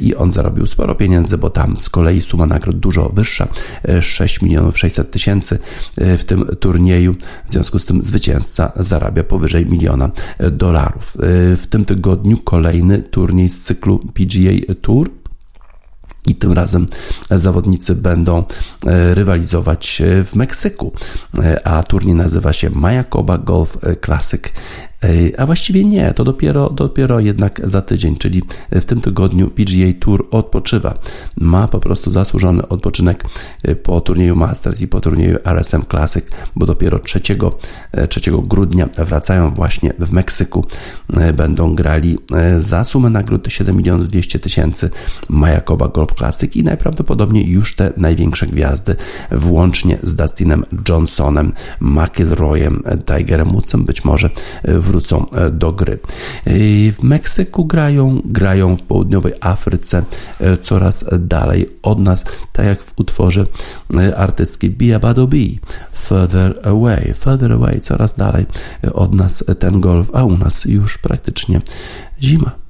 i 0.00 0.14
on 0.14 0.32
zarobił 0.32 0.66
sporo 0.66 0.94
pieniędzy, 0.94 1.38
bo 1.38 1.50
tam 1.50 1.76
z 1.76 1.88
kolei 1.88 2.20
suma 2.20 2.46
nagród 2.46 2.78
dużo 2.78 3.08
wyższa, 3.08 3.48
6 4.00 4.42
milionów 4.42 4.78
600 4.78 5.10
tysięcy 5.10 5.58
w 5.96 6.24
tym 6.24 6.46
turnieju. 6.60 7.14
W 7.46 7.50
związku 7.50 7.78
z 7.78 7.84
tym 7.84 8.02
zwycięzca 8.02 8.72
zarabia 8.76 9.24
powyżej 9.24 9.66
miliona 9.66 10.10
dolarów. 10.52 11.16
W 11.56 11.64
tym 11.70 11.84
tygodniu 11.84 12.36
kolejny 12.36 13.02
turniej 13.02 13.48
z 13.48 13.60
cyklu 13.60 13.98
PGA 13.98 14.74
Tour 14.80 15.10
i 16.26 16.34
tym 16.34 16.52
razem 16.52 16.86
zawodnicy 17.30 17.94
będą 17.94 18.44
e, 18.86 19.14
rywalizować 19.14 20.02
w 20.24 20.34
Meksyku, 20.34 20.92
e, 21.38 21.66
a 21.66 21.82
turniej 21.82 22.14
nazywa 22.14 22.52
się 22.52 22.70
Mayakoba 22.70 23.38
Golf 23.38 23.78
Classic 24.04 24.42
A 25.38 25.46
właściwie 25.46 25.84
nie, 25.84 26.14
to 26.14 26.24
dopiero, 26.24 26.70
dopiero 26.70 27.20
jednak 27.20 27.60
za 27.64 27.82
tydzień, 27.82 28.16
czyli 28.16 28.42
w 28.70 28.84
tym 28.84 29.00
tygodniu 29.00 29.50
PGA 29.50 29.92
Tour 30.00 30.28
odpoczywa. 30.30 30.98
Ma 31.36 31.68
po 31.68 31.80
prostu 31.80 32.10
zasłużony 32.10 32.68
odpoczynek 32.68 33.24
po 33.82 34.00
turnieju 34.00 34.36
Masters 34.36 34.80
i 34.80 34.88
po 34.88 35.00
turnieju 35.00 35.38
RSM 35.44 35.82
Classic, 35.90 36.24
bo 36.56 36.66
dopiero 36.66 36.98
3, 36.98 37.20
3 38.08 38.20
grudnia 38.42 38.88
wracają 38.98 39.54
właśnie 39.54 39.92
w 39.98 40.12
Meksyku. 40.12 40.64
Będą 41.36 41.74
grali 41.74 42.18
za 42.58 42.84
sumę 42.84 43.10
nagród 43.10 43.46
7 43.48 43.76
milionów 43.76 44.08
200 44.08 44.38
tysięcy 44.38 44.90
Majakoba 45.28 45.88
Golf 45.88 46.14
Classic 46.18 46.56
i 46.56 46.62
najprawdopodobniej 46.62 47.48
już 47.48 47.76
te 47.76 47.92
największe 47.96 48.46
gwiazdy, 48.46 48.96
włącznie 49.32 49.98
z 50.02 50.14
Dustinem 50.14 50.64
Johnsonem, 50.88 51.52
McIlroyem, 51.80 52.82
Tigerem 53.06 53.48
Woodsem, 53.48 53.84
być 53.84 54.04
może 54.04 54.30
wrócą 54.86 55.26
do 55.52 55.72
gry. 55.72 55.98
W 56.92 57.02
Meksyku 57.02 57.64
grają, 57.64 58.20
grają 58.24 58.76
w 58.76 58.82
południowej 58.82 59.32
Afryce 59.40 60.02
coraz 60.62 61.04
dalej 61.18 61.68
od 61.82 61.98
nas, 61.98 62.24
tak 62.52 62.66
jak 62.66 62.82
w 62.82 62.92
utworze 62.96 63.46
artystki 64.16 64.70
Bia 64.70 64.98
Badobi. 64.98 65.60
Further 65.92 66.60
away, 66.68 67.14
further 67.14 67.52
away, 67.52 67.80
coraz 67.80 68.14
dalej 68.14 68.46
od 68.92 69.14
nas 69.14 69.44
ten 69.58 69.80
golf, 69.80 70.10
a 70.14 70.24
u 70.24 70.38
nas 70.38 70.64
już 70.64 70.98
praktycznie 70.98 71.60
zima. 72.22 72.65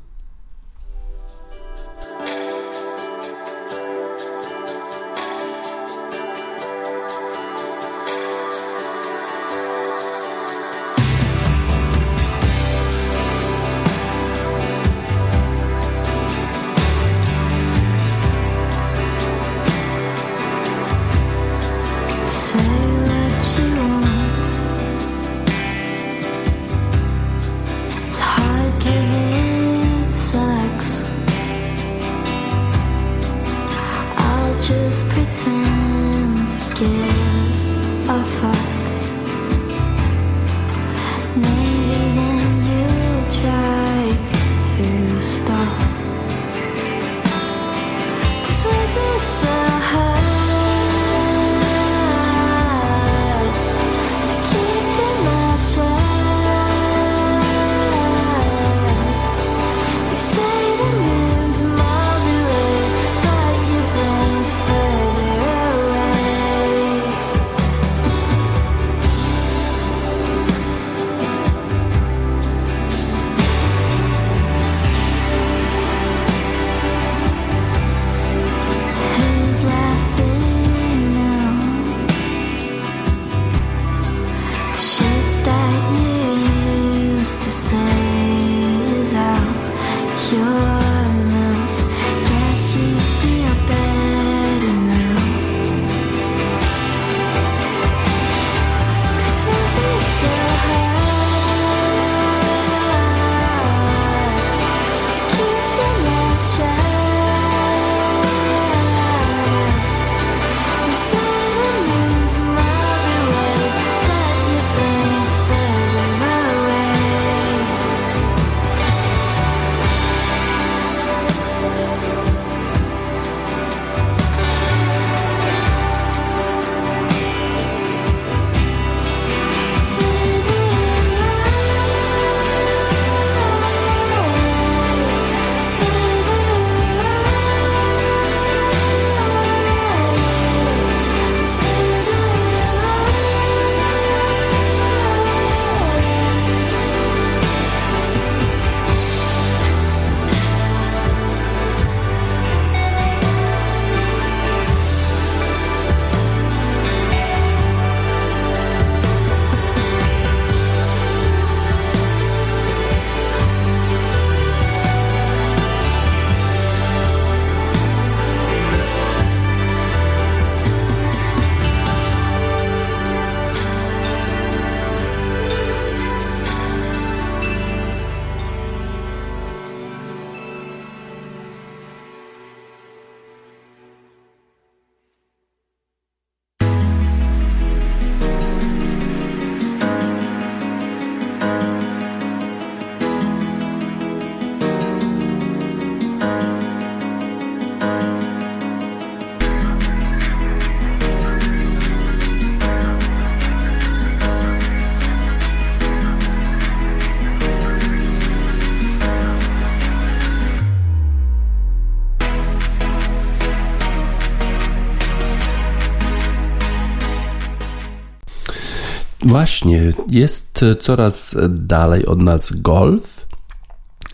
Właśnie, 219.27 219.93
jest 220.11 220.65
coraz 220.81 221.37
dalej 221.49 222.07
od 222.07 222.21
nas 222.21 222.53
golf, 222.53 223.27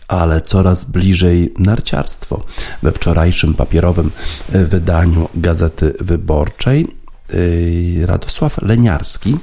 ale 0.07 0.41
coraz 0.41 0.85
bliżej 0.85 1.53
narciarstwo. 1.59 2.43
We 2.83 2.91
wczorajszym 2.91 3.53
papierowym 3.53 4.11
wydaniu 4.49 5.29
Gazety 5.35 5.93
Wyborczej 5.99 6.87
y, 7.33 8.03
Radosław 8.05 8.61
Leniarski 8.61 9.37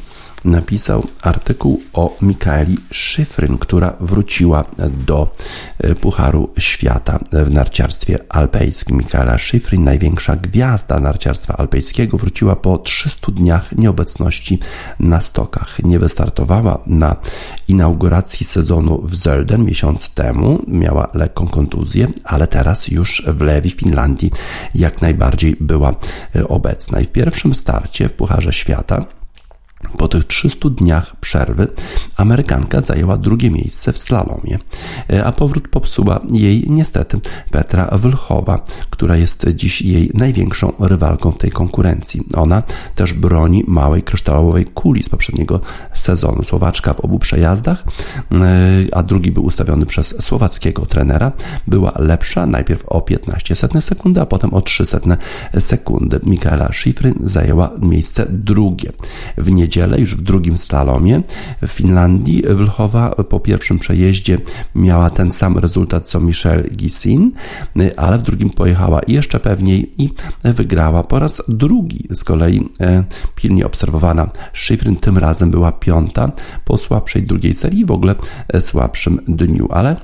napisał 0.44 1.06
artykuł 1.22 1.82
o 1.92 2.16
Mikaeli 2.22 2.76
Szyfryn, 2.90 3.58
która 3.58 3.96
wróciła 4.00 4.64
do 5.06 5.32
e, 5.78 5.94
Pucharu 5.94 6.50
Świata 6.58 7.18
w 7.32 7.54
narciarstwie 7.54 8.18
alpejskim. 8.28 8.96
Mikaela 8.96 9.38
Szyfryn, 9.38 9.84
największa 9.84 10.36
gwiazda 10.36 11.00
narciarstwa 11.00 11.56
alpejskiego, 11.56 12.18
wróciła 12.18 12.56
po 12.56 12.78
300 12.78 13.32
dniach 13.32 13.72
nieobecności 13.72 14.58
na 15.00 15.20
stokach. 15.20 15.78
Nie 15.84 15.98
wystartowała 15.98 16.78
na 16.86 17.16
inauguracji 17.68 18.46
sezonu 18.46 19.02
w 19.02 19.14
Zölden 19.14 19.64
miesiąc 19.64 20.10
temu, 20.10 20.64
miała 20.68 21.08
lekką 21.14 21.48
kontuzję, 21.48 22.06
ale 22.24 22.46
teraz 22.46 22.88
już 22.88 23.22
w 23.26 23.40
Lewi, 23.40 23.70
Finlandii, 23.70 24.30
jak 24.74 25.02
najbardziej 25.02 25.56
była 25.60 25.94
e, 26.36 26.48
obecna. 26.48 27.00
I 27.00 27.04
w 27.04 27.10
pierwszym 27.10 27.54
starcie 27.54 28.08
w 28.08 28.12
Pucharze 28.12 28.52
Świata 28.52 29.19
po 29.98 30.08
tych 30.08 30.24
300 30.24 30.70
dniach 30.70 31.16
przerwy 31.16 31.68
Amerykanka 32.16 32.80
zajęła 32.80 33.16
drugie 33.16 33.50
miejsce 33.50 33.92
w 33.92 33.98
slalomie, 33.98 34.58
e, 35.12 35.24
a 35.24 35.32
powrót 35.32 35.68
popsuła 35.68 36.20
jej 36.32 36.64
niestety 36.68 37.20
Petra 37.50 37.98
Wlchowa, 37.98 38.64
która 38.90 39.16
jest 39.16 39.46
dziś 39.54 39.82
jej 39.82 40.10
największą 40.14 40.72
rywalką 40.78 41.30
w 41.30 41.38
tej 41.38 41.50
konkurencji. 41.50 42.20
Ona 42.34 42.62
też 42.94 43.12
broni 43.12 43.64
małej 43.66 44.02
kryształowej 44.02 44.64
kuli 44.64 45.02
z 45.02 45.08
poprzedniego 45.08 45.60
sezonu. 45.94 46.44
Słowaczka 46.44 46.94
w 46.94 47.00
obu 47.00 47.18
przejazdach, 47.18 47.84
e, 48.32 48.36
a 48.92 49.02
drugi 49.02 49.32
był 49.32 49.44
ustawiony 49.44 49.86
przez 49.86 50.22
słowackiego 50.22 50.86
trenera, 50.86 51.32
była 51.66 51.92
lepsza 51.96 52.46
najpierw 52.46 52.84
o 52.86 53.00
15 53.00 53.56
setne 53.56 53.82
sekundy, 53.82 54.20
a 54.20 54.26
potem 54.26 54.54
o 54.54 54.60
3 54.60 54.86
setne 54.86 55.16
sekundy. 55.58 56.20
Mikaela 56.22 56.72
Schifrin 56.72 57.14
zajęła 57.24 57.70
miejsce 57.78 58.26
drugie. 58.28 58.92
W 59.38 59.50
niedzielę 59.50 59.69
niedzielę, 59.70 60.00
już 60.00 60.14
w 60.14 60.22
drugim 60.22 60.58
slalomie 60.58 61.22
w 61.62 61.66
Finlandii. 61.66 62.42
Wlchowa 62.48 63.10
po 63.10 63.40
pierwszym 63.40 63.78
przejeździe 63.78 64.38
miała 64.74 65.10
ten 65.10 65.32
sam 65.32 65.58
rezultat 65.58 66.08
co 66.08 66.20
Michelle 66.20 66.68
Gissin, 66.68 67.32
ale 67.96 68.18
w 68.18 68.22
drugim 68.22 68.50
pojechała 68.50 69.00
jeszcze 69.08 69.40
pewniej 69.40 70.02
i 70.02 70.10
wygrała 70.44 71.02
po 71.02 71.18
raz 71.18 71.42
drugi. 71.48 72.06
Z 72.10 72.24
kolei 72.24 72.68
e, 72.80 73.04
pilnie 73.36 73.66
obserwowana 73.66 74.26
Schifrin 74.54 74.96
tym 74.96 75.18
razem 75.18 75.50
była 75.50 75.72
piąta 75.72 76.32
po 76.64 76.76
słabszej 76.76 77.22
drugiej 77.22 77.54
serii, 77.54 77.86
w 77.86 77.90
ogóle 77.90 78.14
e, 78.48 78.60
słabszym 78.60 79.20
dniu, 79.28 79.68
ale 79.70 79.96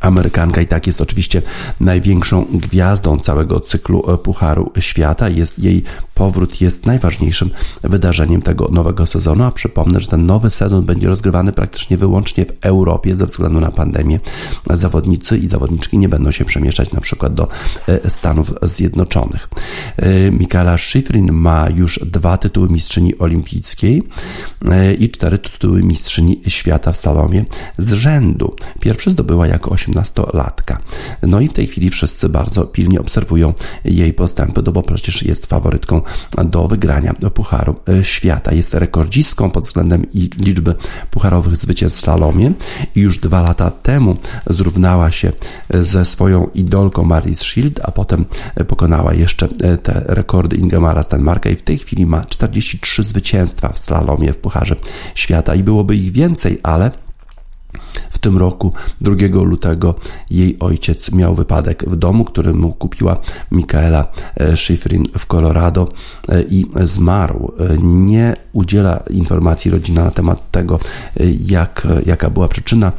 Amerykanka 0.00 0.60
i 0.60 0.66
tak 0.66 0.86
jest 0.86 1.00
oczywiście 1.00 1.42
największą 1.80 2.44
gwiazdą 2.44 3.18
całego 3.18 3.60
cyklu 3.60 4.10
e, 4.10 4.18
Pucharu 4.18 4.72
Świata. 4.78 5.28
Jest 5.28 5.58
jej 5.58 5.84
powrót 6.14 6.60
jest 6.60 6.86
najważniejszym 6.86 7.50
wydarzeniem 7.82 8.42
tego 8.42 8.68
nowego 8.68 9.06
sezonu, 9.06 9.44
a 9.44 9.50
przypomnę, 9.50 10.00
że 10.00 10.08
ten 10.08 10.26
nowy 10.26 10.50
sezon 10.50 10.84
będzie 10.84 11.08
rozgrywany 11.08 11.52
praktycznie 11.52 11.96
wyłącznie 11.96 12.44
w 12.44 12.52
Europie 12.60 13.16
ze 13.16 13.26
względu 13.26 13.60
na 13.60 13.70
pandemię. 13.70 14.20
Zawodnicy 14.70 15.38
i 15.38 15.48
zawodniczki 15.48 15.98
nie 15.98 16.08
będą 16.08 16.30
się 16.30 16.44
przemieszczać 16.44 16.92
na 16.92 17.00
przykład 17.00 17.34
do 17.34 17.48
e, 17.88 18.10
Stanów 18.10 18.54
Zjednoczonych. 18.62 19.48
E, 19.96 20.30
Mikaela 20.30 20.78
Schifrin 20.78 21.32
ma 21.32 21.68
już 21.68 22.00
dwa 22.06 22.38
tytuły 22.38 22.68
mistrzyni 22.68 23.18
olimpijskiej 23.18 24.02
i 24.98 25.10
cztery 25.10 25.38
tytuły 25.38 25.82
mistrzyni 25.82 26.40
świata 26.48 26.92
w 26.92 26.96
salomie 26.96 27.44
z 27.78 27.92
rzędu. 27.92 28.56
Pierwszy 28.80 29.10
zdobyła 29.10 29.46
jako 29.46 29.70
18-latka. 29.88 30.76
No 31.22 31.40
i 31.40 31.48
w 31.48 31.52
tej 31.52 31.66
chwili 31.66 31.90
wszyscy 31.90 32.28
bardzo 32.28 32.64
pilnie 32.64 33.00
obserwują 33.00 33.52
jej 33.84 34.12
postępy, 34.12 34.62
no 34.66 34.72
bo 34.72 34.82
przecież 34.82 35.22
jest 35.22 35.46
faworytką 35.46 36.02
do 36.44 36.68
wygrania 36.68 37.12
Pucharu 37.34 37.74
Świata. 38.02 38.54
Jest 38.54 38.74
rekordzistką 38.74 39.50
pod 39.50 39.64
względem 39.64 40.06
liczby 40.38 40.74
pucharowych 41.10 41.56
zwycięstw 41.56 41.98
w 41.98 42.02
slalomie 42.02 42.52
i 42.94 43.00
już 43.00 43.18
dwa 43.18 43.42
lata 43.42 43.70
temu 43.70 44.16
zrównała 44.46 45.10
się 45.10 45.32
ze 45.70 46.04
swoją 46.04 46.46
idolką 46.54 47.04
Maris 47.04 47.40
Shield, 47.40 47.80
a 47.82 47.90
potem 47.90 48.24
pokonała 48.68 49.14
jeszcze 49.14 49.48
te 49.82 50.02
rekordy 50.06 50.56
Ingemara 50.56 51.02
Stenmarka 51.02 51.50
i 51.50 51.56
w 51.56 51.62
tej 51.62 51.78
chwili 51.78 52.06
ma 52.06 52.24
43 52.24 53.02
zwycięstwa 53.02 53.68
w 53.68 53.78
slalomie 53.78 54.32
w 54.32 54.38
Pucharze 54.38 54.76
Świata 55.14 55.54
i 55.54 55.62
byłoby 55.62 55.96
ich 55.96 56.12
więcej, 56.12 56.60
ale 56.62 56.90
w 58.10 58.18
tym 58.18 58.38
roku, 58.38 58.72
2 59.00 59.14
lutego, 59.44 59.94
jej 60.30 60.56
ojciec 60.58 61.12
miał 61.12 61.34
wypadek 61.34 61.84
w 61.86 61.96
domu, 61.96 62.24
który 62.24 62.54
mu 62.54 62.72
kupiła 62.72 63.16
Michaela 63.50 64.08
e, 64.36 64.56
Schifrin 64.56 65.06
w 65.18 65.26
Colorado 65.26 65.88
e, 66.28 66.42
i 66.42 66.66
zmarł. 66.84 67.52
E, 67.58 67.78
nie 67.82 68.36
udziela 68.52 69.02
informacji 69.10 69.70
rodzina 69.70 70.04
na 70.04 70.10
temat 70.10 70.50
tego, 70.50 70.78
jak, 71.46 71.86
jaka 72.06 72.30
była 72.30 72.48
przyczyna 72.48 72.92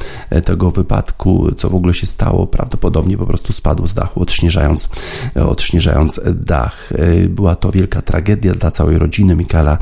tego 0.46 0.72
wypadku, 0.72 1.52
co 1.58 1.70
w 1.70 1.76
ogóle 1.76 1.94
się 1.94 2.08
stało. 2.08 2.48
Prawdopodobnie 2.48 3.18
po 3.18 3.26
prostu 3.26 3.54
spadł 3.54 3.88
z 3.88 3.94
dachu, 3.94 4.22
odśnieżając, 4.22 4.90
odśnieżając 5.36 6.22
dach. 6.36 6.90
Była 7.30 7.56
to 7.56 7.72
wielka 7.72 8.02
tragedia 8.02 8.54
dla 8.54 8.72
całej 8.72 8.98
rodziny. 8.98 9.36
Michaela 9.36 9.78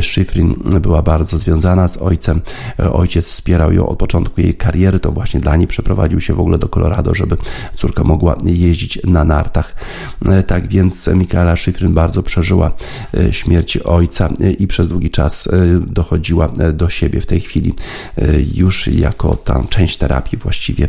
Schifrin 0.00 0.54
była 0.80 1.02
bardzo 1.02 1.38
związana 1.38 1.88
z 1.88 1.96
ojcem. 1.96 2.40
Ojciec 2.92 3.26
wspierał 3.26 3.72
ją 3.72 3.88
od 3.88 3.98
początku 3.98 4.40
jej 4.40 4.51
kariery, 4.54 5.00
to 5.00 5.12
właśnie 5.12 5.40
dla 5.40 5.56
niej 5.56 5.66
przeprowadził 5.66 6.20
się 6.20 6.34
w 6.34 6.40
ogóle 6.40 6.58
do 6.58 6.68
Colorado, 6.68 7.14
żeby 7.14 7.36
córka 7.74 8.04
mogła 8.04 8.36
jeździć 8.44 8.98
na 9.04 9.24
nartach. 9.24 9.74
E, 10.26 10.42
tak 10.42 10.68
więc 10.68 11.06
Michaela 11.06 11.56
Schifrin 11.56 11.94
bardzo 11.94 12.22
przeżyła 12.22 12.72
e, 13.14 13.32
śmierć 13.32 13.76
ojca 13.76 14.28
e, 14.40 14.50
i 14.50 14.66
przez 14.66 14.88
długi 14.88 15.10
czas 15.10 15.48
dochodziła 15.86 16.48
do 16.72 16.88
siebie 16.88 17.20
w 17.20 17.26
tej 17.26 17.40
chwili 17.40 17.74
już 18.54 18.86
jako 18.86 19.36
tam 19.36 19.68
część 19.68 19.96
terapii 19.96 20.38
właściwie 20.38 20.88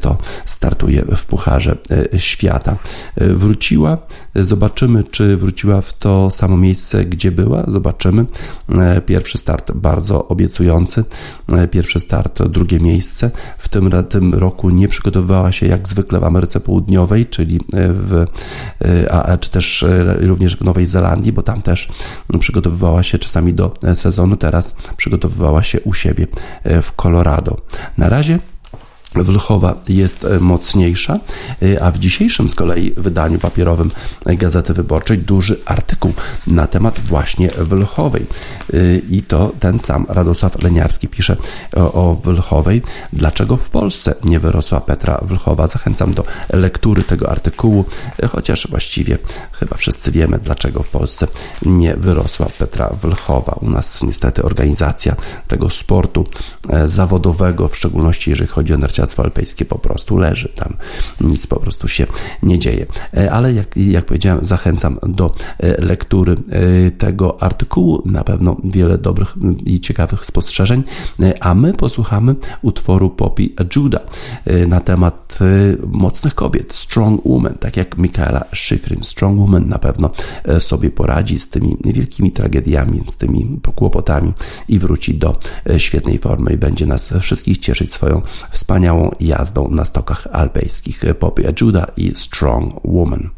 to 0.00 0.16
startuje 0.46 1.04
w 1.16 1.26
Pucharze 1.26 1.76
Świata. 2.16 2.76
Wróciła, 3.16 3.98
zobaczymy 4.34 5.04
czy 5.04 5.36
wróciła 5.36 5.80
w 5.80 5.92
to 5.92 6.30
samo 6.30 6.56
miejsce, 6.56 7.04
gdzie 7.04 7.30
była, 7.30 7.64
zobaczymy. 7.68 8.26
Pierwszy 9.06 9.38
start 9.38 9.72
bardzo 9.72 10.28
obiecujący, 10.28 11.04
pierwszy 11.70 12.00
start, 12.00 12.42
drugie 12.42 12.80
miejsce. 12.80 12.95
W 13.58 13.68
tym, 13.68 13.90
tym 14.08 14.34
roku 14.34 14.70
nie 14.70 14.88
przygotowywała 14.88 15.52
się 15.52 15.66
jak 15.66 15.88
zwykle 15.88 16.20
w 16.20 16.24
Ameryce 16.24 16.60
Południowej, 16.60 17.26
czyli 17.26 17.56
e, 17.56 17.60
w 17.92 18.26
AE, 19.10 19.38
czy 19.38 19.50
też 19.50 19.82
e, 19.82 20.14
również 20.20 20.56
w 20.56 20.64
Nowej 20.64 20.86
Zelandii, 20.86 21.32
bo 21.32 21.42
tam 21.42 21.62
też 21.62 21.88
przygotowywała 22.38 23.02
się 23.02 23.18
czasami 23.18 23.54
do 23.54 23.74
sezonu, 23.94 24.36
teraz 24.36 24.76
przygotowywała 24.96 25.62
się 25.62 25.80
u 25.80 25.94
siebie 25.94 26.26
w 26.64 26.92
Colorado. 26.96 27.56
Na 27.98 28.08
razie 28.08 28.38
Wlchowa 29.14 29.76
jest 29.88 30.24
e, 30.24 30.40
mocniejsza, 30.40 31.18
e, 31.62 31.82
a 31.82 31.90
w 31.90 31.98
dzisiejszym 31.98 32.50
z 32.50 32.54
kolei 32.54 32.92
wydaniu 32.96 33.38
papierowym 33.38 33.90
Gazety 34.26 34.74
Wyborczej 34.74 35.18
duży 35.18 35.60
artykuł 35.64 36.12
na 36.46 36.66
temat 36.66 37.00
właśnie 37.00 37.48
Wlchowej. 37.48 38.26
E, 38.72 38.76
I 39.10 39.22
to 39.22 39.52
ten 39.60 39.80
sam 39.80 40.06
Radosław 40.08 40.62
Leniarski 40.62 41.08
pisze 41.08 41.36
o, 41.76 42.16
Wlchowej. 42.24 42.82
Dlaczego 43.12 43.56
w 43.56 43.70
Polsce 43.70 44.14
nie 44.24 44.40
wyrosła 44.40 44.80
Petra 44.80 45.20
Wlchowa? 45.22 45.66
Zachęcam 45.66 46.14
do 46.14 46.24
lektury 46.52 47.02
tego 47.02 47.30
artykułu, 47.30 47.84
chociaż 48.30 48.68
właściwie 48.70 49.18
chyba 49.52 49.76
wszyscy 49.76 50.12
wiemy, 50.12 50.38
dlaczego 50.38 50.82
w 50.82 50.88
Polsce 50.88 51.26
nie 51.62 51.96
wyrosła 51.96 52.46
Petra 52.58 52.90
Wlchowa. 53.02 53.52
U 53.60 53.70
nas 53.70 54.02
niestety 54.02 54.42
organizacja 54.42 55.16
tego 55.48 55.70
sportu 55.70 56.26
zawodowego, 56.84 57.68
w 57.68 57.76
szczególności 57.76 58.30
jeżeli 58.30 58.50
chodzi 58.50 58.74
o 58.74 58.76
narciarstwo, 58.76 58.95
Alpejskie 59.26 59.64
po 59.64 59.78
prostu 59.78 60.18
leży 60.18 60.48
tam. 60.48 60.76
Nic 61.20 61.46
po 61.46 61.56
prostu 61.56 61.88
się 61.88 62.06
nie 62.42 62.58
dzieje. 62.58 62.86
E, 63.16 63.32
ale 63.32 63.52
jak, 63.52 63.76
jak 63.76 64.06
powiedziałem, 64.06 64.44
zachęcam 64.44 64.98
do 65.02 65.32
e, 65.58 65.86
lektury 65.86 66.32
e, 66.32 66.90
tego 66.90 67.42
artykułu. 67.42 68.02
Na 68.04 68.24
pewno 68.24 68.56
wiele 68.64 68.98
dobrych 68.98 69.34
i 69.66 69.80
ciekawych 69.80 70.26
spostrzeżeń. 70.26 70.82
A 71.40 71.54
my 71.54 71.72
posłuchamy 71.72 72.34
utworu 72.62 73.10
Poppy 73.10 73.48
Judah 73.76 74.02
na 74.68 74.80
temat 74.80 75.38
mocnych 75.86 76.34
kobiet, 76.34 76.72
strong 76.72 77.24
woman, 77.24 77.54
tak 77.54 77.76
jak 77.76 77.98
Michaela 77.98 78.44
Schifrin. 78.54 79.04
Strong 79.04 79.38
woman 79.38 79.68
na 79.68 79.78
pewno 79.78 80.10
sobie 80.58 80.90
poradzi 80.90 81.40
z 81.40 81.48
tymi 81.48 81.76
wielkimi 81.84 82.30
tragediami, 82.30 83.00
z 83.08 83.16
tymi 83.16 83.60
kłopotami 83.74 84.32
i 84.68 84.78
wróci 84.78 85.14
do 85.14 85.38
świetnej 85.78 86.18
formy 86.18 86.52
i 86.52 86.56
będzie 86.56 86.86
nas 86.86 87.14
wszystkich 87.20 87.58
cieszyć 87.58 87.92
swoją 87.92 88.22
wspaniałą 88.50 88.85
wspaniałą 88.86 89.10
jazdą 89.20 89.68
na 89.70 89.84
stokach 89.84 90.26
alpejskich 90.32 91.00
Poppy 91.18 91.42
Judah 91.60 91.86
i 91.96 92.12
Strong 92.16 92.74
Woman. 92.84 93.30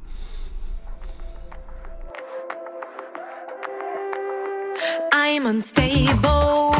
I'm 5.12 5.46
unstable, 5.46 6.72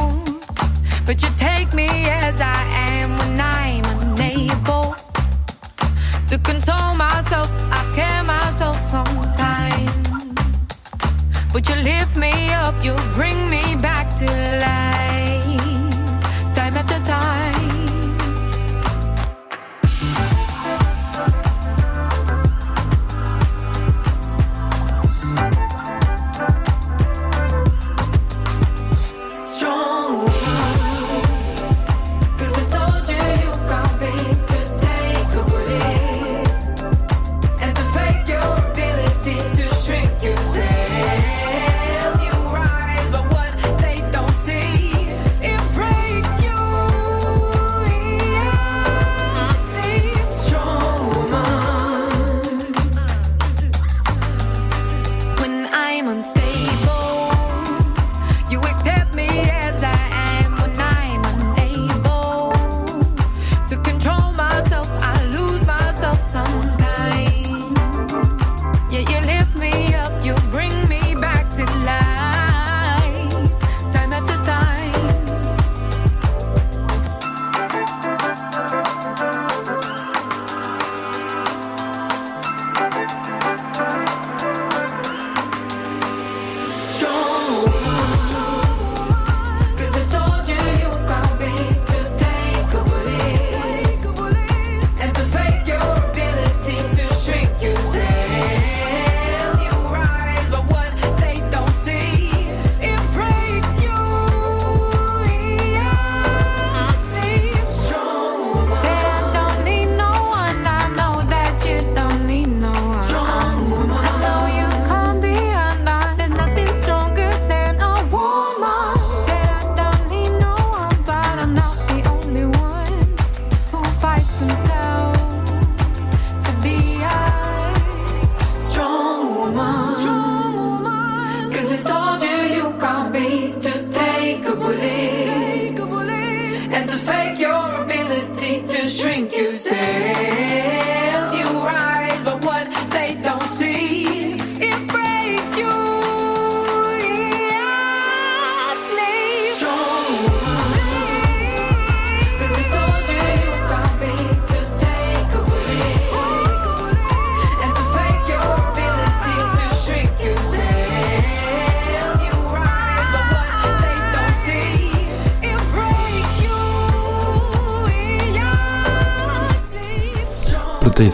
but 1.06 1.22
you 1.22 1.28
take 1.38 1.74
me 1.74 1.88
as 2.10 2.40
I 2.40 2.60
am 3.00 3.16
when 3.18 3.40
I'm 3.40 3.84
unable 4.02 4.94
to 6.30 6.38
console 6.38 6.94
myself. 6.94 7.48
I 7.72 7.82
scare 7.92 8.24
myself 8.24 8.76
sometimes, 8.82 9.90
but 11.52 11.68
you 11.68 11.76
lift 11.76 12.16
me 12.16 12.52
up, 12.66 12.84
you 12.84 12.94
bring 13.14 13.48
me 13.50 13.76
back 13.82 14.16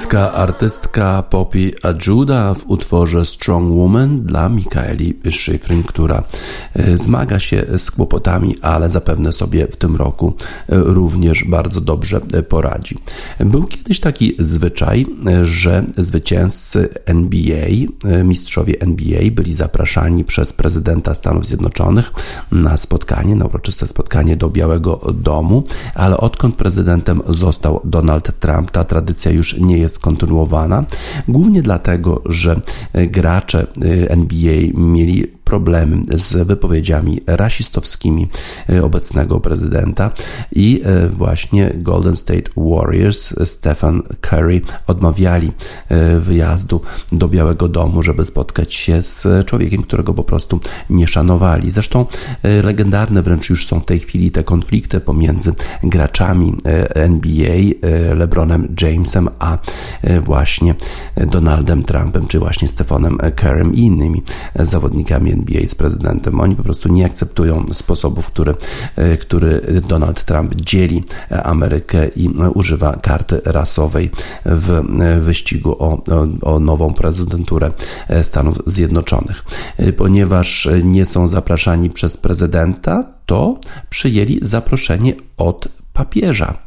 brytyjska 0.04 0.32
artystka 0.32 1.22
Poppy 1.22 1.72
Ajuda 1.82 2.54
w 2.54 2.66
utworze 2.66 3.26
Strong 3.26 3.72
Woman 3.72 4.20
dla 4.20 4.48
Mikaeli 4.48 5.14
Schifrin, 5.30 5.82
która 5.82 6.22
zmaga 6.94 7.38
się 7.38 7.64
z 7.78 7.90
kłopotami, 7.90 8.56
ale 8.62 8.90
zapewne 8.90 9.32
sobie 9.32 9.66
w 9.66 9.76
tym 9.76 9.96
roku 9.96 10.34
e, 10.38 10.64
również 10.68 11.44
bardzo 11.44 11.80
dobrze 11.80 12.20
e, 12.32 12.42
poradzi. 12.42 12.98
Był 13.40 13.64
kiedyś 13.64 14.00
taki 14.00 14.36
zwyczaj, 14.38 15.06
że 15.42 15.84
zwycięzcy 15.96 16.88
NBA, 17.06 17.68
mistrzowie 18.24 18.80
NBA 18.80 19.20
byli 19.32 19.54
zapraszani 19.54 20.24
przez 20.24 20.52
prezydenta 20.52 21.14
Stanów 21.14 21.46
Zjednoczonych 21.46 22.12
na 22.52 22.76
spotkanie, 22.76 23.36
na 23.36 23.44
uroczyste 23.44 23.86
spotkanie 23.86 24.36
do 24.36 24.50
Białego 24.50 25.12
Domu, 25.14 25.64
ale 25.94 26.16
odkąd 26.16 26.56
prezydentem 26.56 27.22
został 27.28 27.80
Donald 27.84 28.40
Trump, 28.40 28.70
ta 28.70 28.84
tradycja 28.84 29.30
już 29.30 29.56
nie 29.58 29.78
jest 29.78 29.98
kontynuowana, 29.98 30.84
głównie 31.28 31.62
dlatego, 31.62 32.22
że 32.26 32.60
gracze 32.94 33.66
NBA 34.08 34.54
mieli 34.74 35.33
problemy 35.44 36.02
z 36.14 36.46
wypowiedziami 36.46 37.20
rasistowskimi 37.26 38.28
e, 38.68 38.84
obecnego 38.84 39.40
prezydenta 39.40 40.10
i 40.52 40.82
e, 40.84 41.08
właśnie 41.08 41.72
Golden 41.76 42.16
State 42.16 42.50
Warriors 42.56 43.34
Stephen 43.44 44.02
Curry 44.20 44.60
odmawiali 44.86 45.52
e, 45.88 46.20
wyjazdu 46.20 46.80
do 47.12 47.28
Białego 47.28 47.68
Domu, 47.68 48.02
żeby 48.02 48.24
spotkać 48.24 48.74
się 48.74 49.02
z 49.02 49.46
człowiekiem, 49.46 49.82
którego 49.82 50.14
po 50.14 50.24
prostu 50.24 50.60
nie 50.90 51.08
szanowali. 51.08 51.70
Zresztą 51.70 52.06
legendarne 52.62 53.22
wręcz 53.22 53.50
już 53.50 53.66
są 53.66 53.80
w 53.80 53.84
tej 53.84 54.00
chwili 54.00 54.30
te 54.30 54.44
konflikty 54.44 55.00
pomiędzy 55.00 55.54
graczami 55.82 56.54
NBA, 56.94 57.56
LeBronem 58.14 58.74
Jamesem, 58.82 59.28
a 59.38 59.58
właśnie 60.22 60.74
Donaldem 61.26 61.82
Trumpem, 61.82 62.26
czy 62.26 62.38
właśnie 62.38 62.68
Stephenem 62.68 63.18
Currym 63.40 63.74
i 63.74 63.80
innymi 63.80 64.22
zawodnikami 64.54 65.33
NBA 65.34 65.68
z 65.68 65.74
prezydentem. 65.74 66.40
Oni 66.40 66.56
po 66.56 66.62
prostu 66.62 66.88
nie 66.88 67.06
akceptują 67.06 67.66
sposobów, 67.72 68.26
który, 68.26 68.54
e, 68.96 69.16
który 69.16 69.82
Donald 69.88 70.24
Trump 70.24 70.54
dzieli 70.54 71.04
Amerykę 71.44 72.08
i 72.08 72.28
używa 72.54 72.92
karty 72.92 73.40
rasowej 73.44 74.10
w 74.44 74.70
e, 74.70 75.20
wyścigu 75.20 75.76
o, 75.78 76.02
o, 76.42 76.60
nową 76.60 76.94
prezydenturę 76.94 77.70
e, 78.08 78.24
Stanów 78.24 78.58
Zjednoczonych. 78.66 79.44
Ponieważ 79.96 80.68
nie 80.84 81.06
są 81.06 81.28
zapraszani 81.28 81.90
przez 81.90 82.16
prezydenta, 82.16 83.04
to 83.26 83.58
przyjęli 83.90 84.38
zaproszenie 84.42 85.14
od 85.36 85.68
papieża 85.92 86.64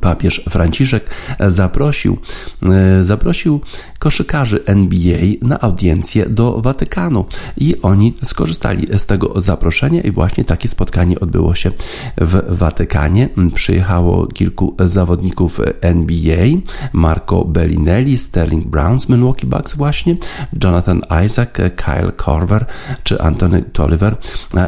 papież 0.00 0.42
Franciszek 0.50 1.10
zaprosił, 1.48 2.18
e, 2.62 3.04
zaprosił 3.04 3.60
koszykarzy 4.00 4.64
NBA 4.66 5.20
na 5.42 5.60
audiencję 5.60 6.26
do 6.26 6.60
Watykanu 6.60 7.24
i 7.56 7.74
oni 7.82 8.14
skorzystali 8.24 8.98
z 8.98 9.06
tego 9.06 9.40
zaproszenia 9.40 10.00
i 10.00 10.10
właśnie 10.10 10.44
takie 10.44 10.68
spotkanie 10.68 11.20
odbyło 11.20 11.54
się 11.54 11.70
w 12.18 12.58
Watykanie. 12.58 13.28
Przyjechało 13.54 14.26
kilku 14.26 14.74
zawodników 14.78 15.60
NBA, 15.80 16.46
Marco 16.92 17.44
Bellinelli, 17.44 18.18
Sterling 18.18 18.66
Brown 18.66 19.00
z 19.00 19.08
Milwaukee 19.08 19.46
Bucks 19.46 19.74
właśnie, 19.74 20.16
Jonathan 20.64 21.00
Isaac, 21.26 21.50
Kyle 21.76 22.12
Korver 22.16 22.66
czy 23.02 23.20
Anthony 23.20 23.62
Tolliver, 23.62 24.16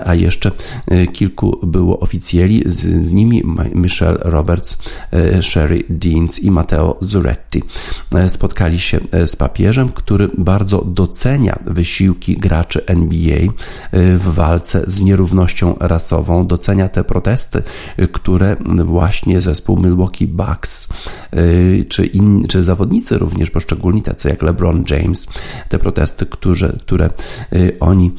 a 0.05 0.15
jeszcze 0.15 0.51
kilku 1.13 1.59
było 1.63 2.01
oficjeli, 2.01 2.63
z 2.67 3.13
nimi 3.13 3.43
Michelle 3.75 4.19
Roberts 4.21 4.79
Sherry 5.41 5.85
Deans 5.89 6.39
i 6.39 6.51
Matteo 6.51 6.99
Zuretti. 7.01 7.63
Spotkali 8.29 8.81
się 8.81 9.01
z 9.27 9.37
papieżem, 9.37 9.89
który 9.89 10.29
bardzo 10.39 10.85
docenia 10.85 11.59
wysiłki 11.67 12.35
graczy 12.35 12.87
NBA 12.87 13.39
w 13.93 14.35
walce 14.35 14.83
z 14.87 15.01
nierównością 15.01 15.77
rasową, 15.81 16.47
docenia 16.47 16.89
te 16.89 17.05
protesty, 17.05 17.63
które 18.13 18.57
właśnie 18.85 19.41
zespół 19.41 19.77
Milwaukee 19.77 20.27
Bucks 20.27 20.89
czy, 21.89 22.07
in, 22.07 22.47
czy 22.49 22.63
zawodnicy 22.63 23.19
również 23.19 23.51
poszczególni, 23.51 24.03
tacy 24.03 24.29
jak 24.29 24.43
LeBron 24.43 24.85
James, 24.91 25.27
te 25.69 25.79
protesty, 25.79 26.27
które, 26.27 26.73
które 26.81 27.11
oni, 27.81 28.11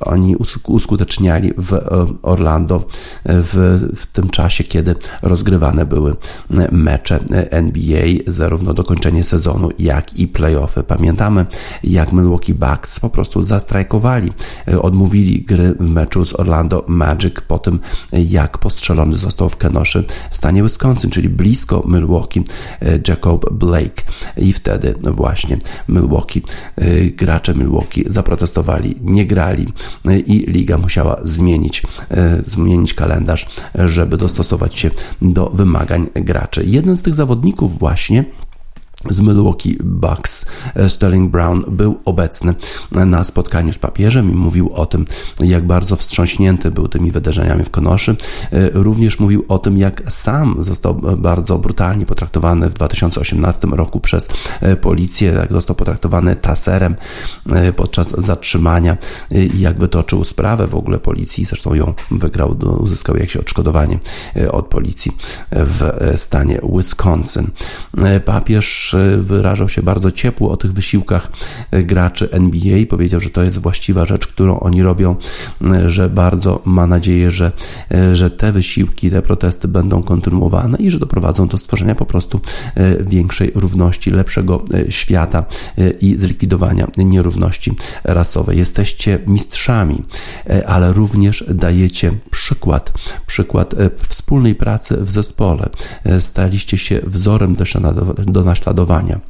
oni 0.00 0.36
uskuteczniali 0.66 1.52
w 1.56 1.80
Orlando 2.22 2.86
w, 3.24 3.86
w 3.96 4.06
tym 4.06 4.30
czasie, 4.30 4.64
kiedy 4.64 4.94
rozgrywane 5.22 5.86
były 5.86 6.16
mecze 6.72 7.20
NBA, 7.50 8.06
zarówno 8.26 8.74
dokończenie 8.74 9.24
sezonu, 9.24 9.68
jak 9.78 10.15
i 10.20 10.28
playoffy. 10.28 10.82
Pamiętamy, 10.82 11.46
jak 11.84 12.12
Milwaukee 12.12 12.54
Bucks 12.54 13.00
po 13.00 13.10
prostu 13.10 13.42
zastrajkowali, 13.42 14.32
odmówili 14.80 15.42
gry 15.42 15.74
w 15.80 15.90
meczu 15.90 16.24
z 16.24 16.40
Orlando 16.40 16.84
Magic 16.88 17.34
po 17.48 17.58
tym, 17.58 17.78
jak 18.12 18.58
postrzelony 18.58 19.16
został 19.16 19.48
w 19.48 19.56
Kenoszy 19.56 20.04
w 20.30 20.36
stanie 20.36 20.62
Wisconsin, 20.62 21.10
czyli 21.10 21.28
blisko 21.28 21.82
Milwaukee, 21.86 22.44
Jacob 23.08 23.52
Blake. 23.52 24.02
I 24.36 24.52
wtedy 24.52 24.94
właśnie 25.12 25.58
Milwaukee, 25.88 26.42
gracze 27.16 27.54
Milwaukee 27.54 28.04
zaprotestowali, 28.06 28.96
nie 29.00 29.26
grali 29.26 29.66
i 30.26 30.38
liga 30.38 30.78
musiała 30.78 31.16
zmienić, 31.22 31.82
zmienić 32.46 32.94
kalendarz, 32.94 33.48
żeby 33.74 34.16
dostosować 34.16 34.74
się 34.74 34.90
do 35.22 35.50
wymagań 35.50 36.06
graczy. 36.14 36.64
Jeden 36.66 36.96
z 36.96 37.02
tych 37.02 37.14
zawodników 37.14 37.78
właśnie 37.78 38.24
z 39.10 39.20
Milwaukee 39.20 39.78
Bucks. 39.84 40.46
Sterling 40.88 41.30
Brown 41.30 41.64
był 41.68 41.98
obecny 42.04 42.54
na 42.90 43.24
spotkaniu 43.24 43.72
z 43.72 43.78
papieżem 43.78 44.32
i 44.32 44.34
mówił 44.34 44.72
o 44.74 44.86
tym, 44.86 45.06
jak 45.40 45.66
bardzo 45.66 45.96
wstrząśnięty 45.96 46.70
był 46.70 46.88
tymi 46.88 47.10
wydarzeniami 47.10 47.64
w 47.64 47.70
Konoszy. 47.70 48.16
Również 48.72 49.18
mówił 49.18 49.44
o 49.48 49.58
tym, 49.58 49.78
jak 49.78 50.02
sam 50.08 50.56
został 50.60 50.94
bardzo 51.18 51.58
brutalnie 51.58 52.06
potraktowany 52.06 52.70
w 52.70 52.74
2018 52.74 53.68
roku 53.70 54.00
przez 54.00 54.28
policję, 54.80 55.32
jak 55.32 55.52
został 55.52 55.76
potraktowany 55.76 56.36
taserem 56.36 56.96
podczas 57.76 58.14
zatrzymania 58.18 58.96
i 59.30 59.60
jak 59.60 59.78
wytoczył 59.78 60.24
sprawę 60.24 60.66
w 60.66 60.74
ogóle 60.74 60.98
policji. 60.98 61.44
Zresztą 61.44 61.74
ją 61.74 61.94
wygrał, 62.10 62.56
uzyskał 62.78 63.16
jakieś 63.16 63.36
odszkodowanie 63.36 63.98
od 64.50 64.66
policji 64.66 65.12
w 65.50 65.92
stanie 66.16 66.60
Wisconsin. 66.76 67.50
Papież 68.24 68.85
wyrażał 69.18 69.68
się 69.68 69.82
bardzo 69.82 70.10
ciepło 70.10 70.50
o 70.50 70.56
tych 70.56 70.72
wysiłkach 70.72 71.32
e, 71.70 71.82
graczy 71.82 72.28
NBA. 72.30 72.86
Powiedział, 72.90 73.20
że 73.20 73.30
to 73.30 73.42
jest 73.42 73.58
właściwa 73.58 74.04
rzecz, 74.04 74.26
którą 74.26 74.60
oni 74.60 74.82
robią, 74.82 75.16
e, 75.64 75.90
że 75.90 76.10
bardzo 76.10 76.62
ma 76.64 76.86
nadzieję, 76.86 77.30
że, 77.30 77.52
e, 77.90 78.16
że 78.16 78.30
te 78.30 78.52
wysiłki, 78.52 79.10
te 79.10 79.22
protesty 79.22 79.68
będą 79.68 80.02
kontynuowane 80.02 80.78
i 80.78 80.90
że 80.90 80.98
doprowadzą 80.98 81.48
do 81.48 81.58
stworzenia 81.58 81.94
po 81.94 82.06
prostu 82.06 82.40
większej 83.00 83.52
równości, 83.54 84.10
lepszego 84.10 84.64
świata 84.88 85.44
i 86.00 86.16
zlikwidowania 86.18 86.86
nierówności 86.96 87.72
rasowej. 88.04 88.58
Jesteście 88.58 89.18
mistrzami, 89.26 90.02
ale 90.66 90.92
również 90.92 91.44
dajecie 91.48 92.12
przykład, 92.30 92.92
przykład 93.26 93.74
wspólnej 94.08 94.54
pracy 94.54 94.96
w 95.00 95.10
zespole. 95.10 95.68
Staliście 96.20 96.78
się 96.78 97.00
wzorem 97.04 97.56
do 98.26 98.44
naśladowania 98.44 98.75
zaangażowania. 98.76 99.20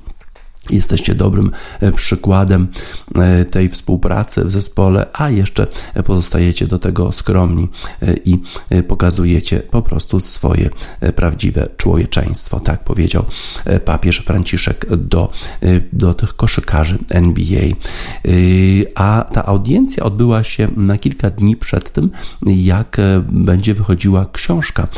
Jesteście 0.71 1.15
dobrym 1.15 1.51
e, 1.81 1.93
przykładem 1.93 2.69
e, 3.15 3.45
tej 3.45 3.69
współpracy 3.69 4.45
w 4.45 4.51
zespole, 4.51 5.07
a 5.13 5.31
jeszcze 5.31 5.67
pozostajecie 6.05 6.67
do 6.67 6.79
tego 6.79 7.13
skromni 7.13 7.69
e, 8.03 8.15
i 8.25 8.43
pokazujecie 8.89 9.61
po 9.61 9.83
prostu 9.83 10.21
swoje 10.21 10.71
prawdziwe 11.17 11.69
człowieczeństwo. 11.77 12.61
Tak 12.61 12.85
powiedział 12.85 13.25
papież 13.85 14.19
Franciszek 14.19 14.87
do, 14.97 15.31
do 15.93 16.15
tych 16.15 16.37
koszykarzy 16.37 16.99
NBA. 17.09 17.67
A 18.95 19.25
ta 19.33 19.47
audiencja 19.47 20.05
odbyła 20.05 20.45
się 20.45 20.69
na 20.77 20.99
kilka 20.99 21.31
dni 21.31 21.57
przed 21.57 21.93
tym, 21.93 22.11
jak 22.47 22.97
będzie 23.29 23.75
wychodziła 23.75 24.27
książka 24.33 24.89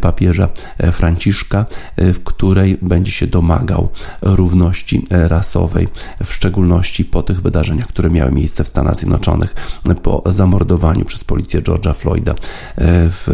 papieża 0.00 0.48
Franciszka, 0.92 1.66
w 1.96 2.22
której 2.24 2.78
będzie 2.82 3.12
się 3.12 3.26
domagał 3.26 3.88
równości 4.22 5.05
rasowej, 5.10 5.88
w 6.24 6.32
szczególności 6.32 7.04
po 7.04 7.22
tych 7.22 7.42
wydarzeniach, 7.42 7.86
które 7.86 8.10
miały 8.10 8.32
miejsce 8.32 8.64
w 8.64 8.68
Stanach 8.68 8.96
Zjednoczonych 8.96 9.54
po 10.02 10.22
zamordowaniu 10.26 11.04
przez 11.04 11.24
policję 11.24 11.62
George'a 11.62 11.94
Floyda 11.94 12.32
e, 12.32 12.36
w, 13.10 13.28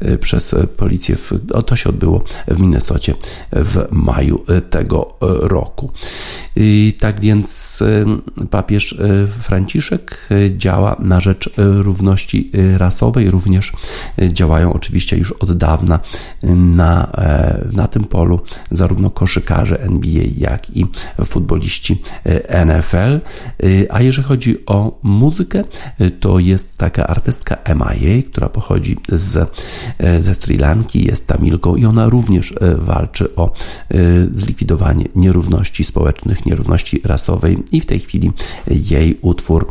e, 0.00 0.18
przez 0.18 0.54
policję. 0.76 1.16
W, 1.16 1.32
to 1.66 1.76
się 1.76 1.88
odbyło 1.88 2.24
w 2.48 2.60
Minnesocie 2.60 3.14
w 3.52 3.86
maju 3.90 4.44
tego 4.70 5.14
roku. 5.40 5.92
I 6.56 6.96
tak 7.00 7.20
więc 7.20 7.82
e, 7.82 8.46
papież 8.46 8.98
Franciszek 9.42 10.28
działa 10.56 10.96
na 10.98 11.20
rzecz 11.20 11.50
równości 11.56 12.52
rasowej, 12.76 13.30
również 13.30 13.72
działają 14.28 14.72
oczywiście 14.72 15.16
już 15.16 15.32
od 15.32 15.56
dawna 15.56 16.00
na, 16.54 17.10
na 17.72 17.88
tym 17.88 18.04
polu 18.04 18.40
zarówno 18.70 19.10
koszykarze 19.10 19.80
NBA, 19.80 20.22
jak 20.36 20.76
i 20.76 20.86
futboliści 21.24 22.00
e, 22.24 22.64
NFL. 22.64 22.96
E, 22.96 23.20
a 23.90 24.02
jeżeli 24.02 24.28
chodzi 24.28 24.66
o 24.66 24.98
muzykę, 25.02 25.62
e, 25.98 26.10
to 26.10 26.38
jest 26.38 26.76
taka 26.76 27.06
artystka 27.06 27.56
MIA, 27.74 28.22
która 28.22 28.48
pochodzi 28.48 28.96
z, 29.12 29.50
ze 30.18 30.34
Sri 30.34 30.58
Lanki, 30.58 31.06
jest 31.06 31.26
Tamilką 31.26 31.76
i 31.76 31.84
ona 31.84 32.08
również 32.08 32.54
walczy 32.76 33.34
o 33.36 33.52
zlikwidowanie 34.32 35.04
nierówności 35.14 35.84
społecznych, 35.84 36.46
nierówności 36.46 37.00
rasowej 37.04 37.58
i 37.72 37.80
w 37.80 37.86
tej 37.86 38.00
chwili 38.00 38.32
jej 38.66 39.18
utwór 39.22 39.70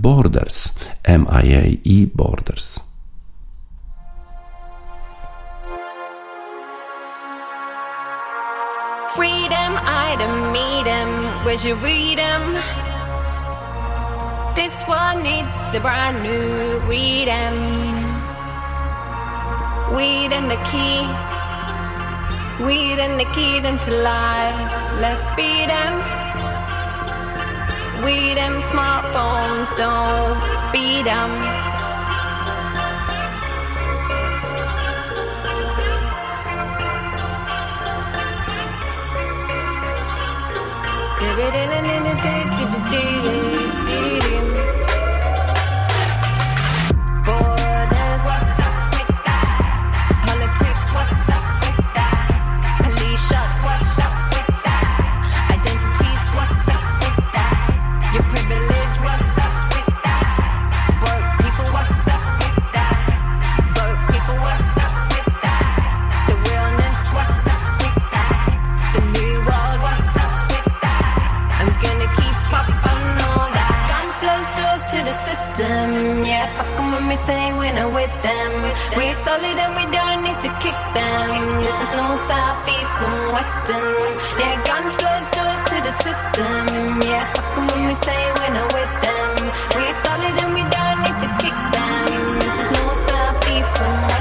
Borders, 0.00 0.74
MIA 1.08 1.62
i 1.84 2.08
Borders. 2.14 2.91
Freedom, 9.14 9.76
I 9.76 10.16
don't 10.18 10.52
meet 10.52 10.86
him. 10.86 11.10
Where'd 11.44 11.62
you 11.62 11.74
read 11.74 12.18
him? 12.18 12.54
This 14.54 14.80
one 14.88 15.22
needs 15.22 15.74
a 15.74 15.80
brand 15.80 16.22
new 16.22 16.78
read 16.88 17.28
him. 17.28 17.56
Weed 19.94 20.32
and 20.32 20.48
the 20.50 20.56
key. 20.72 21.04
Weed 22.64 22.98
and 23.04 23.20
the 23.20 23.28
key 23.36 23.60
to 23.60 23.92
life. 24.00 24.72
Let's 25.04 25.26
beat 25.36 25.68
them. 25.68 25.94
Weed 28.02 28.38
them 28.38 28.62
smartphones, 28.62 29.68
don't 29.76 30.40
beat 30.72 31.04
them. 31.04 31.81
Give 41.22 41.38
it 41.38 41.54
in 41.54 41.70
and 41.70 41.86
in 41.86 42.06
and 42.10 42.18
take 42.18 42.46
it 42.46 42.58
to 42.58 42.64
the 42.72 42.90
day. 42.90 44.51
Solid 79.32 79.58
and 79.64 79.74
we 79.80 79.86
don't 79.96 80.20
need 80.26 80.40
to 80.44 80.50
kick 80.60 80.78
them. 80.92 81.64
This 81.64 81.78
is 81.84 81.90
no 81.92 82.06
southeast 82.16 82.98
and 83.06 83.32
western. 83.32 84.10
Yeah, 84.40 84.56
guns 84.68 84.94
close 85.00 85.28
doors 85.36 85.62
to 85.70 85.76
the 85.86 85.94
system. 86.06 86.64
Yeah, 87.08 87.24
fuck 87.32 87.48
them 87.56 87.66
when 87.72 87.82
we 87.88 87.94
say 87.94 88.20
we're 88.36 88.52
not 88.58 88.68
with 88.76 88.94
them. 89.06 89.34
We 89.76 89.84
solid 90.04 90.36
and 90.42 90.52
we 90.58 90.64
don't 90.76 90.98
need 91.04 91.18
to 91.24 91.30
kick 91.42 91.58
them. 91.76 92.38
This 92.44 92.56
is 92.62 92.70
no 92.78 92.84
southeast 93.08 93.76
and 93.80 93.92
western. 94.02 94.11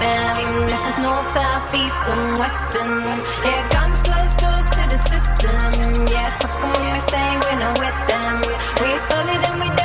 them. 0.00 0.66
This 0.66 0.84
is 0.90 0.98
north, 0.98 1.26
south, 1.26 1.74
east, 1.74 2.04
and 2.08 2.38
western. 2.38 2.92
Yeah, 3.44 3.62
guns, 3.74 4.00
blows, 4.06 4.34
doors 4.42 4.68
to 4.76 4.82
the 4.92 4.98
system. 4.98 6.06
Yeah, 6.10 6.30
fuck 6.38 6.54
them 6.60 6.72
when 6.72 6.92
we 6.94 7.00
say 7.00 7.26
we're 7.44 7.58
not 7.58 7.78
with 7.78 7.98
them. 8.10 8.34
We're 8.80 8.98
solid 8.98 9.42
and 9.50 9.60
we 9.60 9.68
don't. 9.76 9.83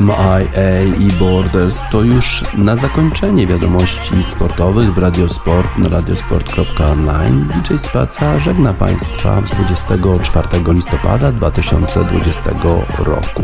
MIA 0.00 0.82
i 0.98 1.12
Borders 1.12 1.82
to 1.90 2.02
już 2.02 2.44
na 2.54 2.76
zakończenie 2.76 3.46
wiadomości 3.46 4.24
sportowych 4.24 4.94
w 4.94 4.98
Radiosport 4.98 5.78
na 5.78 5.88
radiosport.online. 5.88 7.44
DJ 7.44 7.76
Spaca 7.78 8.38
żegna 8.38 8.74
Państwa 8.74 9.42
24 9.42 10.48
listopada 10.74 11.32
2020 11.32 12.50
roku. 12.98 13.42